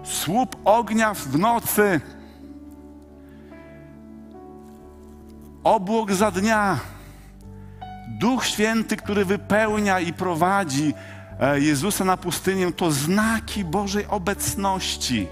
Słup 0.04 0.56
ognia 0.66 1.14
w 1.14 1.40
nocy, 1.40 2.02
obłok 5.64 6.14
za 6.14 6.32
dnia. 6.32 6.80
Duch 8.20 8.46
Święty, 8.46 8.98
który 8.98 9.26
wypełnia 9.26 10.00
i 10.00 10.14
prowadzi 10.14 10.94
e, 11.40 11.60
Jezusa 11.60 12.06
na 12.06 12.18
pustynię, 12.18 12.72
to 12.72 12.92
znaki 12.92 13.64
Bożej 13.64 14.06
obecności. 14.08 15.28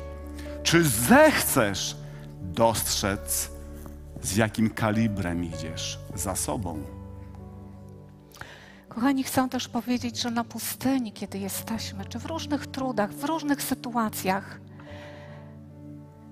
Czy 0.64 0.84
zechcesz 0.84 1.98
dostrzec, 2.42 3.52
z 4.22 4.36
jakim 4.36 4.70
kalibrem 4.70 5.44
idziesz 5.44 6.00
za 6.16 6.36
sobą? 6.36 6.93
Kochani, 8.96 9.24
chcę 9.24 9.50
też 9.50 9.68
powiedzieć, 9.68 10.22
że 10.22 10.32
na 10.32 10.44
pustyni, 10.44 11.12
kiedy 11.12 11.38
jesteśmy, 11.38 12.06
czy 12.06 12.20
w 12.20 12.26
różnych 12.26 12.68
trudach, 12.68 13.12
w 13.12 13.24
różnych 13.24 13.62
sytuacjach, 13.62 14.60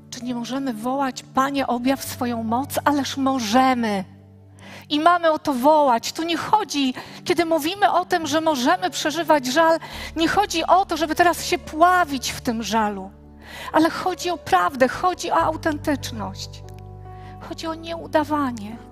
czy 0.10 0.24
nie 0.24 0.36
możemy 0.36 0.74
wołać, 0.74 1.24
Panie, 1.24 1.68
objaw 1.68 2.04
swoją 2.04 2.44
moc? 2.44 2.70
Ależ 2.86 3.18
możemy. 3.18 4.04
I 4.90 5.00
mamy 5.00 5.32
o 5.32 5.40
to 5.40 5.54
wołać. 5.54 6.14
Tu 6.14 6.24
nie 6.24 6.38
chodzi, 6.38 6.94
kiedy 7.24 7.46
mówimy 7.46 7.92
o 7.92 8.06
tym, 8.06 8.28
że 8.28 8.42
możemy 8.42 8.90
przeżywać 8.90 9.46
żal, 9.46 9.80
nie 10.16 10.28
chodzi 10.28 10.64
o 10.64 10.86
to, 10.86 10.98
żeby 10.98 11.16
teraz 11.16 11.46
się 11.46 11.58
pławić 11.58 12.32
w 12.32 12.42
tym 12.42 12.64
żalu, 12.64 13.12
ale 13.74 13.90
chodzi 13.90 14.30
o 14.30 14.38
prawdę, 14.38 14.88
chodzi 14.88 15.32
o 15.32 15.36
autentyczność, 15.36 16.64
chodzi 17.50 17.68
o 17.68 17.76
nieudawanie. 17.76 18.91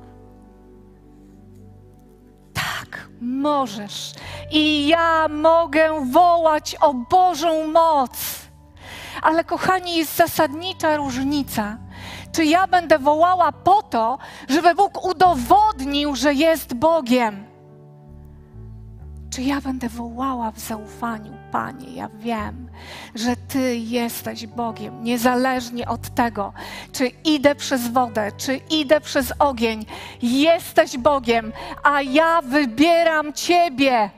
Tak, 2.70 3.10
możesz. 3.22 4.14
I 4.52 4.88
ja 4.88 5.28
mogę 5.28 6.06
wołać 6.12 6.76
o 6.82 6.94
Bożą 6.94 7.68
moc. 7.68 8.12
Ale 9.22 9.44
kochani, 9.44 9.96
jest 9.96 10.16
zasadnicza 10.16 10.98
różnica. 10.98 11.78
Czy 12.32 12.46
ja 12.46 12.68
będę 12.68 13.00
wołała 13.00 13.52
po 13.52 13.84
to, 13.84 14.18
żeby 14.50 14.76
Bóg 14.76 15.06
udowodnił, 15.06 16.16
że 16.16 16.34
jest 16.34 16.74
Bogiem? 16.74 17.44
Czy 19.30 19.42
ja 19.42 19.62
będę 19.62 19.90
wołała 19.90 20.52
w 20.52 20.60
zaufaniu, 20.60 21.34
Panie, 21.52 21.96
ja 21.96 22.10
wiem, 22.16 22.70
że 23.16 23.36
Ty 23.36 23.76
jesteś 23.76 24.48
Bogiem, 24.48 25.04
niezależnie 25.04 25.88
od 25.88 26.10
tego, 26.10 26.54
czy 26.92 27.08
idę 27.08 27.56
przez 27.56 27.88
wodę, 27.88 28.32
czy 28.38 28.56
idę 28.56 29.02
przez 29.02 29.34
ogień, 29.40 29.86
jesteś 30.22 30.98
Bogiem, 30.98 31.54
a 31.84 32.02
ja 32.02 32.42
wybieram 32.42 33.34
Ciebie. 33.34 34.10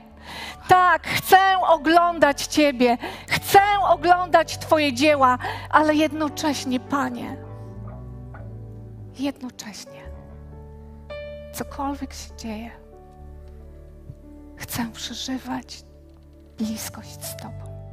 Tak, 0.68 1.06
chcę 1.06 1.38
oglądać 1.68 2.46
Ciebie, 2.46 2.98
chcę 3.28 3.60
oglądać 3.88 4.58
Twoje 4.58 4.92
dzieła, 4.92 5.38
ale 5.70 5.94
jednocześnie, 5.94 6.80
Panie, 6.80 7.36
jednocześnie, 9.18 10.02
cokolwiek 11.52 12.12
się 12.12 12.36
dzieje, 12.36 12.70
chcę 14.56 14.90
przeżywać 14.92 15.84
bliskość 16.58 17.24
z 17.24 17.36
Tobą. 17.36 17.92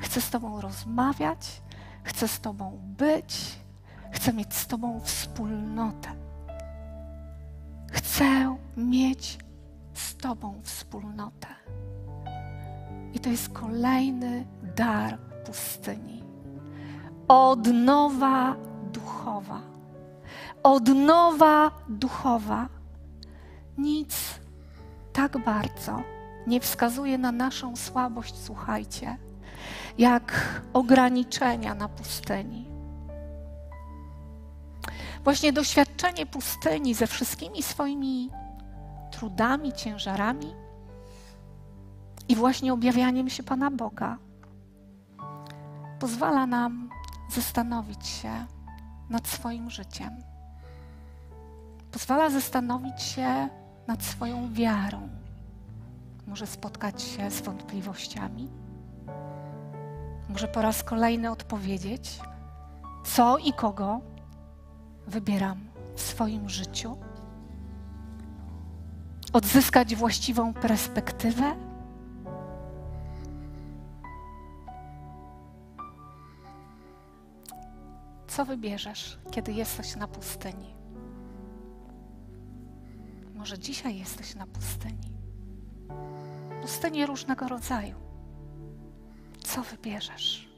Chcę 0.00 0.20
z 0.20 0.30
Tobą 0.30 0.60
rozmawiać, 0.60 1.62
chcę 2.02 2.28
z 2.28 2.40
Tobą 2.40 2.78
być, 2.82 3.58
chcę 4.12 4.32
mieć 4.32 4.54
z 4.54 4.66
Tobą 4.66 5.00
wspólnotę. 5.00 6.08
Chcę 7.92 8.56
mieć 8.76 9.38
z 9.94 10.16
Tobą 10.16 10.60
wspólnotę. 10.62 11.46
I 13.14 13.20
to 13.20 13.30
jest 13.30 13.48
kolejny 13.48 14.46
dar 14.76 15.18
pustyni. 15.46 16.24
Odnowa 17.28 18.56
duchowa. 18.92 19.60
Odnowa 20.62 21.70
duchowa. 21.88 22.68
Nic 23.78 24.40
tak 25.12 25.44
bardzo 25.44 26.17
nie 26.48 26.60
wskazuje 26.60 27.18
na 27.18 27.32
naszą 27.32 27.76
słabość, 27.76 28.34
słuchajcie, 28.36 29.16
jak 29.98 30.60
ograniczenia 30.72 31.74
na 31.74 31.88
pustyni. 31.88 32.68
Właśnie 35.24 35.52
doświadczenie 35.52 36.26
pustyni 36.26 36.94
ze 36.94 37.06
wszystkimi 37.06 37.62
swoimi 37.62 38.30
trudami, 39.10 39.72
ciężarami 39.72 40.54
i 42.28 42.36
właśnie 42.36 42.72
objawianiem 42.72 43.30
się 43.30 43.42
Pana 43.42 43.70
Boga 43.70 44.18
pozwala 45.98 46.46
nam 46.46 46.90
zastanowić 47.30 48.06
się 48.06 48.46
nad 49.10 49.28
swoim 49.28 49.70
życiem. 49.70 50.10
Pozwala 51.92 52.30
zastanowić 52.30 53.02
się 53.02 53.48
nad 53.86 54.02
swoją 54.02 54.52
wiarą. 54.52 55.08
Może 56.28 56.46
spotkać 56.46 57.02
się 57.02 57.30
z 57.30 57.40
wątpliwościami. 57.40 58.48
Może 60.28 60.48
po 60.48 60.62
raz 60.62 60.84
kolejny 60.84 61.30
odpowiedzieć, 61.30 62.20
co 63.04 63.38
i 63.38 63.52
kogo 63.52 64.00
wybieram 65.06 65.68
w 65.94 66.00
swoim 66.00 66.48
życiu. 66.48 66.96
Odzyskać 69.32 69.96
właściwą 69.96 70.54
perspektywę. 70.54 71.56
Co 78.26 78.44
wybierzesz, 78.44 79.18
kiedy 79.30 79.52
jesteś 79.52 79.96
na 79.96 80.08
pustyni? 80.08 80.74
Może 83.34 83.58
dzisiaj 83.58 83.98
jesteś 83.98 84.34
na 84.34 84.46
pustyni. 84.46 85.17
Pustyni 86.68 87.06
różnego 87.06 87.48
rodzaju. 87.48 87.94
Co 89.44 89.62
wybierzesz? 89.62 90.48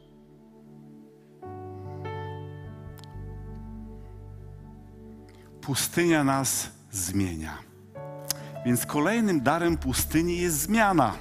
Pustynia 5.61 6.25
nas 6.25 6.71
zmienia. 6.91 7.59
Więc 8.67 8.87
kolejnym 8.87 9.41
darem 9.41 9.77
pustyni 9.77 10.39
jest 10.39 10.57
zmiana. 10.57 11.15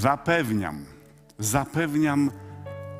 Zapewniam, 0.00 0.84
zapewniam 1.38 2.30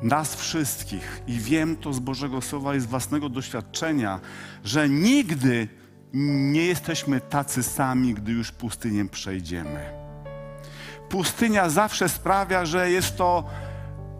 nas 0.01 0.35
wszystkich 0.35 1.21
i 1.27 1.39
wiem 1.39 1.75
to 1.75 1.93
z 1.93 1.99
Bożego 1.99 2.41
Słowa 2.41 2.75
i 2.75 2.79
z 2.79 2.85
własnego 2.85 3.29
doświadczenia, 3.29 4.19
że 4.63 4.89
nigdy 4.89 5.67
nie 6.13 6.65
jesteśmy 6.65 7.21
tacy 7.21 7.63
sami, 7.63 8.13
gdy 8.13 8.31
już 8.31 8.51
pustynię 8.51 9.05
przejdziemy. 9.05 10.00
Pustynia 11.11 11.69
zawsze 11.69 12.09
sprawia, 12.09 12.65
że 12.65 12.91
jest 12.91 13.17
to 13.17 13.43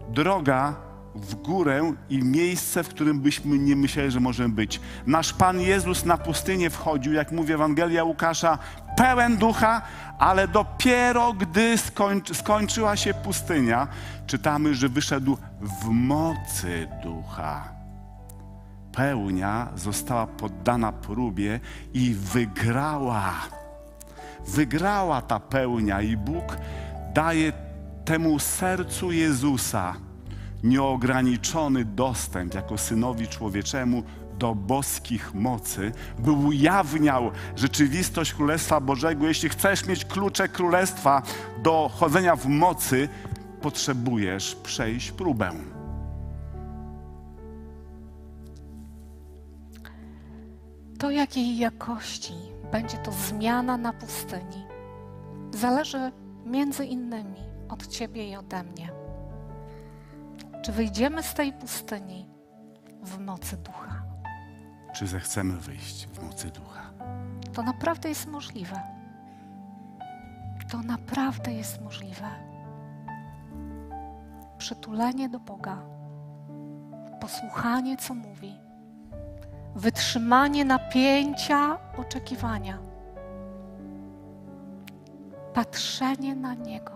droga 0.08 0.74
w 1.14 1.34
górę 1.34 1.92
i 2.10 2.18
miejsce, 2.18 2.84
w 2.84 2.88
którym 2.88 3.20
byśmy 3.20 3.58
nie 3.58 3.76
myśleli, 3.76 4.10
że 4.10 4.20
możemy 4.20 4.54
być. 4.54 4.80
Nasz 5.06 5.32
Pan 5.32 5.60
Jezus 5.60 6.04
na 6.04 6.16
pustynię 6.16 6.70
wchodził, 6.70 7.12
jak 7.12 7.32
mówi 7.32 7.52
Ewangelia 7.52 8.04
Łukasza, 8.04 8.58
pełen 8.96 9.36
ducha, 9.36 9.82
ale 10.18 10.48
dopiero 10.48 11.32
gdy 11.32 11.78
skończy, 11.78 12.34
skończyła 12.34 12.96
się 12.96 13.14
pustynia, 13.14 13.88
czytamy, 14.26 14.74
że 14.74 14.88
wyszedł 14.88 15.36
w 15.60 15.88
mocy 15.88 16.88
ducha 17.02 17.82
pełnia 18.92 19.68
została 19.74 20.26
poddana 20.26 20.92
próbie 20.92 21.60
i 21.94 22.14
wygrała. 22.14 23.32
Wygrała 24.46 25.22
ta 25.22 25.40
pełnia 25.40 26.02
i 26.02 26.16
Bóg 26.16 26.56
daje 27.14 27.52
temu 28.04 28.38
sercu 28.38 29.12
Jezusa 29.12 29.94
nieograniczony 30.62 31.84
dostęp 31.84 32.54
jako 32.54 32.78
synowi 32.78 33.28
człowieczemu 33.28 34.02
do 34.38 34.54
boskich 34.54 35.34
mocy, 35.34 35.92
by 36.18 36.32
ujawniał 36.32 37.30
rzeczywistość 37.56 38.34
Królestwa 38.34 38.80
Bożego. 38.80 39.26
Jeśli 39.26 39.48
chcesz 39.48 39.86
mieć 39.86 40.04
klucze 40.04 40.48
Królestwa 40.48 41.22
do 41.62 41.90
chodzenia 41.94 42.36
w 42.36 42.46
mocy, 42.46 43.08
potrzebujesz 43.60 44.54
przejść 44.54 45.10
próbę. 45.10 45.50
To, 50.98 51.10
jakiej 51.10 51.58
jakości 51.58 52.34
będzie 52.72 52.96
to 52.96 53.12
zmiana 53.12 53.76
na 53.76 53.92
pustyni, 53.92 54.66
zależy 55.50 56.12
między 56.46 56.84
innymi 56.84 57.40
od 57.68 57.86
Ciebie 57.86 58.28
i 58.28 58.36
ode 58.36 58.62
mnie. 58.62 58.92
Czy 60.62 60.72
wyjdziemy 60.72 61.22
z 61.22 61.34
tej 61.34 61.52
pustyni 61.52 62.28
w 63.02 63.18
mocy 63.18 63.56
ducha? 63.56 64.02
Czy 64.94 65.06
zechcemy 65.06 65.56
wyjść 65.56 66.06
w 66.06 66.22
mocy 66.22 66.50
ducha? 66.50 66.90
To 67.52 67.62
naprawdę 67.62 68.08
jest 68.08 68.26
możliwe. 68.26 68.80
To 70.70 70.78
naprawdę 70.82 71.52
jest 71.52 71.80
możliwe. 71.80 72.28
Przytulenie 74.58 75.28
do 75.28 75.40
Boga, 75.40 75.78
posłuchanie, 77.20 77.96
co 77.96 78.14
mówi, 78.14 78.58
wytrzymanie 79.74 80.64
napięcia 80.64 81.78
oczekiwania, 81.96 82.78
patrzenie 85.54 86.34
na 86.34 86.54
Niego, 86.54 86.92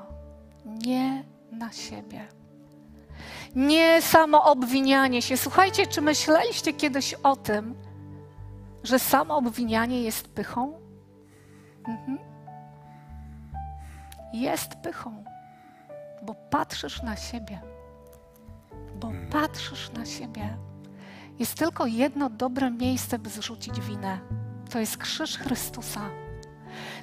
nie 0.64 1.24
na 1.52 1.72
siebie. 1.72 2.28
Nie 3.54 4.02
samo 4.02 4.44
obwinianie 4.44 5.22
się. 5.22 5.36
Słuchajcie, 5.36 5.86
czy 5.86 6.00
myśleliście 6.00 6.72
kiedyś 6.72 7.14
o 7.14 7.36
tym, 7.36 7.74
że 8.84 8.98
samo 8.98 9.36
obwinianie 9.36 10.02
jest 10.02 10.28
pychą? 10.28 10.80
Mhm. 11.88 12.18
Jest 14.32 14.74
pychą, 14.74 15.24
bo 16.22 16.34
patrzysz 16.50 17.02
na 17.02 17.16
siebie. 17.16 17.61
Bo 19.00 19.12
patrzysz 19.30 19.92
na 19.92 20.07
siebie. 20.07 20.57
Jest 21.38 21.54
tylko 21.59 21.86
jedno 21.86 22.30
dobre 22.30 22.70
miejsce, 22.70 23.18
by 23.18 23.30
zrzucić 23.30 23.80
winę. 23.80 24.18
To 24.70 24.78
jest 24.78 24.96
krzyż 24.96 25.38
Chrystusa. 25.38 26.00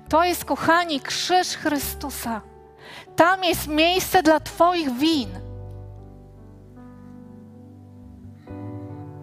To 0.09 0.23
jest, 0.23 0.45
kochani, 0.45 0.99
krzyż 0.99 1.47
Chrystusa. 1.47 2.41
Tam 3.15 3.43
jest 3.43 3.67
miejsce 3.67 4.23
dla 4.23 4.39
Twoich 4.39 4.91
win. 4.91 5.29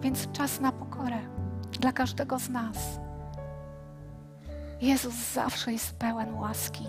Więc 0.01 0.31
czas 0.31 0.59
na 0.59 0.71
pokorę 0.71 1.19
dla 1.79 1.91
każdego 1.91 2.39
z 2.39 2.49
nas. 2.49 2.77
Jezus 4.81 5.13
zawsze 5.33 5.71
jest 5.71 5.95
pełen 5.95 6.33
łaski. 6.33 6.87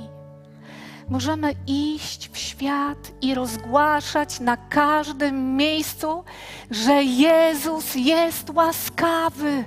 Możemy 1.08 1.54
iść 1.66 2.30
w 2.30 2.38
świat 2.38 3.12
i 3.22 3.34
rozgłaszać 3.34 4.40
na 4.40 4.56
każdym 4.56 5.56
miejscu, 5.56 6.24
że 6.70 7.02
Jezus 7.04 7.94
jest 7.94 8.50
łaskawy. 8.50 9.64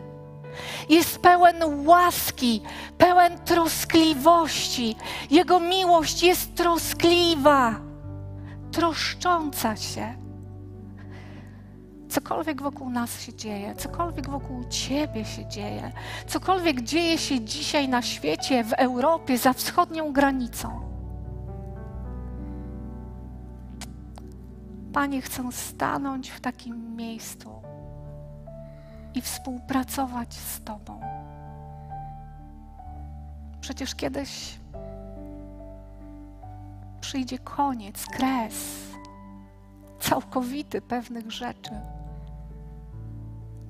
Jest 0.90 1.20
pełen 1.20 1.88
łaski, 1.88 2.62
pełen 2.98 3.38
troskliwości. 3.40 4.96
Jego 5.32 5.60
miłość 5.60 6.24
jest 6.24 6.56
troskliwa, 6.56 7.76
troszcząca 8.72 9.76
się 9.76 10.26
cokolwiek 12.16 12.62
wokół 12.62 12.90
nas 12.90 13.22
się 13.22 13.34
dzieje, 13.34 13.76
cokolwiek 13.76 14.30
wokół 14.30 14.64
Ciebie 14.70 15.26
się 15.26 15.46
dzieje, 15.46 15.92
cokolwiek 16.28 16.82
dzieje 16.82 17.18
się 17.18 17.42
dzisiaj 17.42 17.90
na 17.90 18.02
świecie, 18.02 18.64
w 18.64 18.74
Europie, 18.74 19.38
za 19.38 19.54
wschodnią 19.54 20.14
granicą. 20.14 20.82
Panie, 24.94 25.22
chcę 25.22 25.52
stanąć 25.52 26.30
w 26.30 26.42
takim 26.42 26.96
miejscu 26.96 27.65
i 29.16 29.22
współpracować 29.22 30.34
z 30.34 30.64
Tobą. 30.64 31.02
Przecież 33.62 33.96
kiedyś 33.96 34.60
przyjdzie 37.02 37.40
koniec, 37.40 38.06
kres 38.06 38.86
całkowity 40.00 40.82
pewnych 40.82 41.32
rzeczy. 41.32 41.72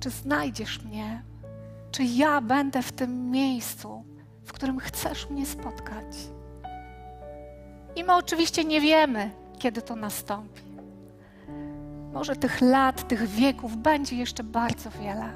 Czy 0.00 0.10
znajdziesz 0.10 0.82
mnie? 0.82 1.22
Czy 1.90 2.04
ja 2.04 2.40
będę 2.40 2.82
w 2.82 2.92
tym 2.92 3.30
miejscu, 3.30 4.04
w 4.44 4.52
którym 4.52 4.78
chcesz 4.78 5.30
mnie 5.30 5.46
spotkać? 5.46 6.16
I 7.96 8.04
my 8.04 8.14
oczywiście 8.14 8.64
nie 8.64 8.80
wiemy, 8.80 9.30
kiedy 9.58 9.82
to 9.82 9.96
nastąpi. 9.96 10.65
Może 12.16 12.36
tych 12.36 12.60
lat, 12.60 13.08
tych 13.08 13.26
wieków 13.26 13.76
będzie 13.76 14.16
jeszcze 14.16 14.44
bardzo 14.44 14.90
wiele. 14.90 15.30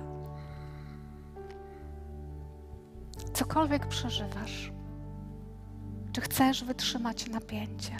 Cokolwiek 3.32 3.86
przeżywasz, 3.86 4.72
czy 6.12 6.20
chcesz 6.20 6.64
wytrzymać 6.64 7.28
napięcie? 7.28 7.96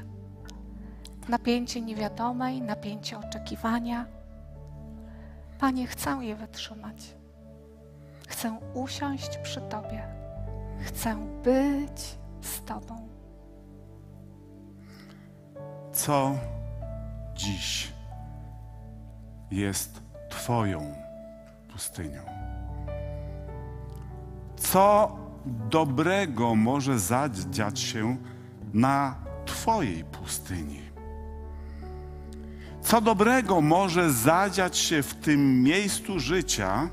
Napięcie 1.29 1.81
niewiadomej, 1.81 2.63
napięcie 2.63 3.19
oczekiwania 3.19 4.07
Panie, 5.59 5.87
chcę 5.87 6.11
je 6.11 6.37
wytrzymać. 6.37 7.15
Chcę 8.29 8.59
usiąść 8.75 9.39
przy 9.39 9.61
Tobie. 9.61 10.03
Chcę 10.81 11.17
być 11.43 12.19
z 12.41 12.63
Tobą. 12.65 13.09
Co 15.93 16.33
dziś 17.35 18.00
jest 19.51 20.03
Twoją 20.31 20.95
pustynią? 21.73 22.23
Co 24.57 25.17
dobrego 25.71 26.55
może 26.55 26.99
zadziać 26.99 27.81
się 27.81 28.17
na 28.73 29.15
Twojej 29.47 30.05
pustyni? 30.05 30.81
Co 32.83 33.01
dobrego 33.01 33.61
może 33.61 34.13
zadziać 34.13 34.79
się 34.79 35.03
w 35.03 35.15
tym 35.15 35.63
miejscu 35.63 36.19
życia, 36.19 36.89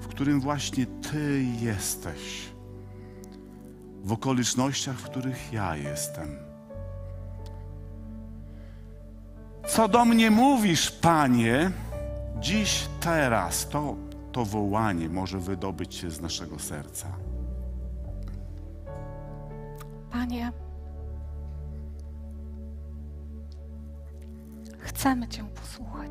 w 0.00 0.06
którym 0.06 0.40
właśnie 0.40 0.86
Ty 0.86 1.44
jesteś, 1.60 2.48
w 4.04 4.12
okolicznościach, 4.12 4.96
w 4.96 5.04
których 5.04 5.52
ja 5.52 5.76
jestem? 5.76 6.51
Co 9.66 9.88
do 9.88 10.04
mnie 10.04 10.30
mówisz, 10.30 10.90
Panie, 10.90 11.70
dziś, 12.40 12.88
teraz, 13.00 13.68
to, 13.68 13.96
to 14.32 14.44
wołanie 14.44 15.08
może 15.08 15.38
wydobyć 15.38 15.94
się 15.94 16.10
z 16.10 16.20
naszego 16.20 16.58
serca. 16.58 17.06
Panie, 20.10 20.52
Chcemy 24.82 25.28
Cię 25.28 25.44
posłuchać. 25.44 26.10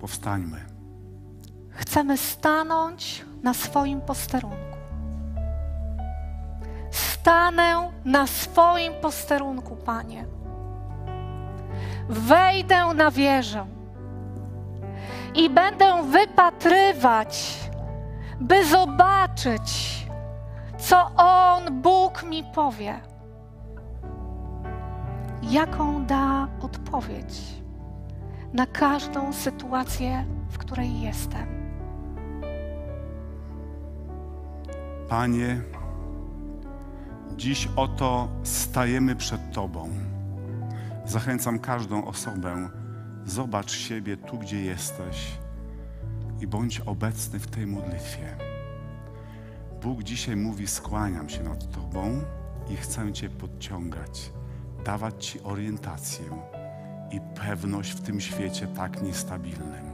Powstańmy. 0.00 0.64
Chcemy 1.70 2.16
stanąć 2.16 3.24
na 3.42 3.54
swoim 3.54 4.00
posterunku. 4.00 4.78
Stanę 6.90 7.90
na 8.04 8.26
swoim 8.26 8.92
posterunku, 8.94 9.76
Panie. 9.76 10.37
Wejdę 12.08 12.94
na 12.94 13.10
wieżę 13.10 13.66
i 15.34 15.50
będę 15.50 16.02
wypatrywać, 16.10 17.58
by 18.40 18.64
zobaczyć, 18.64 19.98
co 20.78 21.10
On, 21.16 21.82
Bóg, 21.82 22.22
mi 22.22 22.44
powie 22.54 23.00
jaką 25.42 26.06
da 26.06 26.48
odpowiedź 26.60 27.40
na 28.52 28.66
każdą 28.66 29.32
sytuację, 29.32 30.24
w 30.48 30.58
której 30.58 31.00
jestem. 31.00 31.46
Panie, 35.08 35.60
dziś 37.36 37.68
oto 37.76 38.28
stajemy 38.42 39.16
przed 39.16 39.52
Tobą. 39.52 40.07
Zachęcam 41.08 41.58
każdą 41.58 42.04
osobę, 42.04 42.68
zobacz 43.24 43.72
siebie 43.72 44.16
tu, 44.16 44.38
gdzie 44.38 44.60
jesteś 44.60 45.38
i 46.40 46.46
bądź 46.46 46.80
obecny 46.80 47.38
w 47.38 47.46
tej 47.46 47.66
modlitwie. 47.66 48.36
Bóg 49.82 50.02
dzisiaj 50.02 50.36
mówi: 50.36 50.66
Skłaniam 50.66 51.28
się 51.28 51.42
nad 51.42 51.72
Tobą 51.72 52.22
i 52.70 52.76
chcę 52.76 53.12
Cię 53.12 53.30
podciągać 53.30 54.32
dawać 54.84 55.26
Ci 55.26 55.42
orientację 55.42 56.24
i 57.10 57.20
pewność 57.34 57.90
w 57.90 58.02
tym 58.02 58.20
świecie 58.20 58.66
tak 58.66 59.02
niestabilnym. 59.02 59.87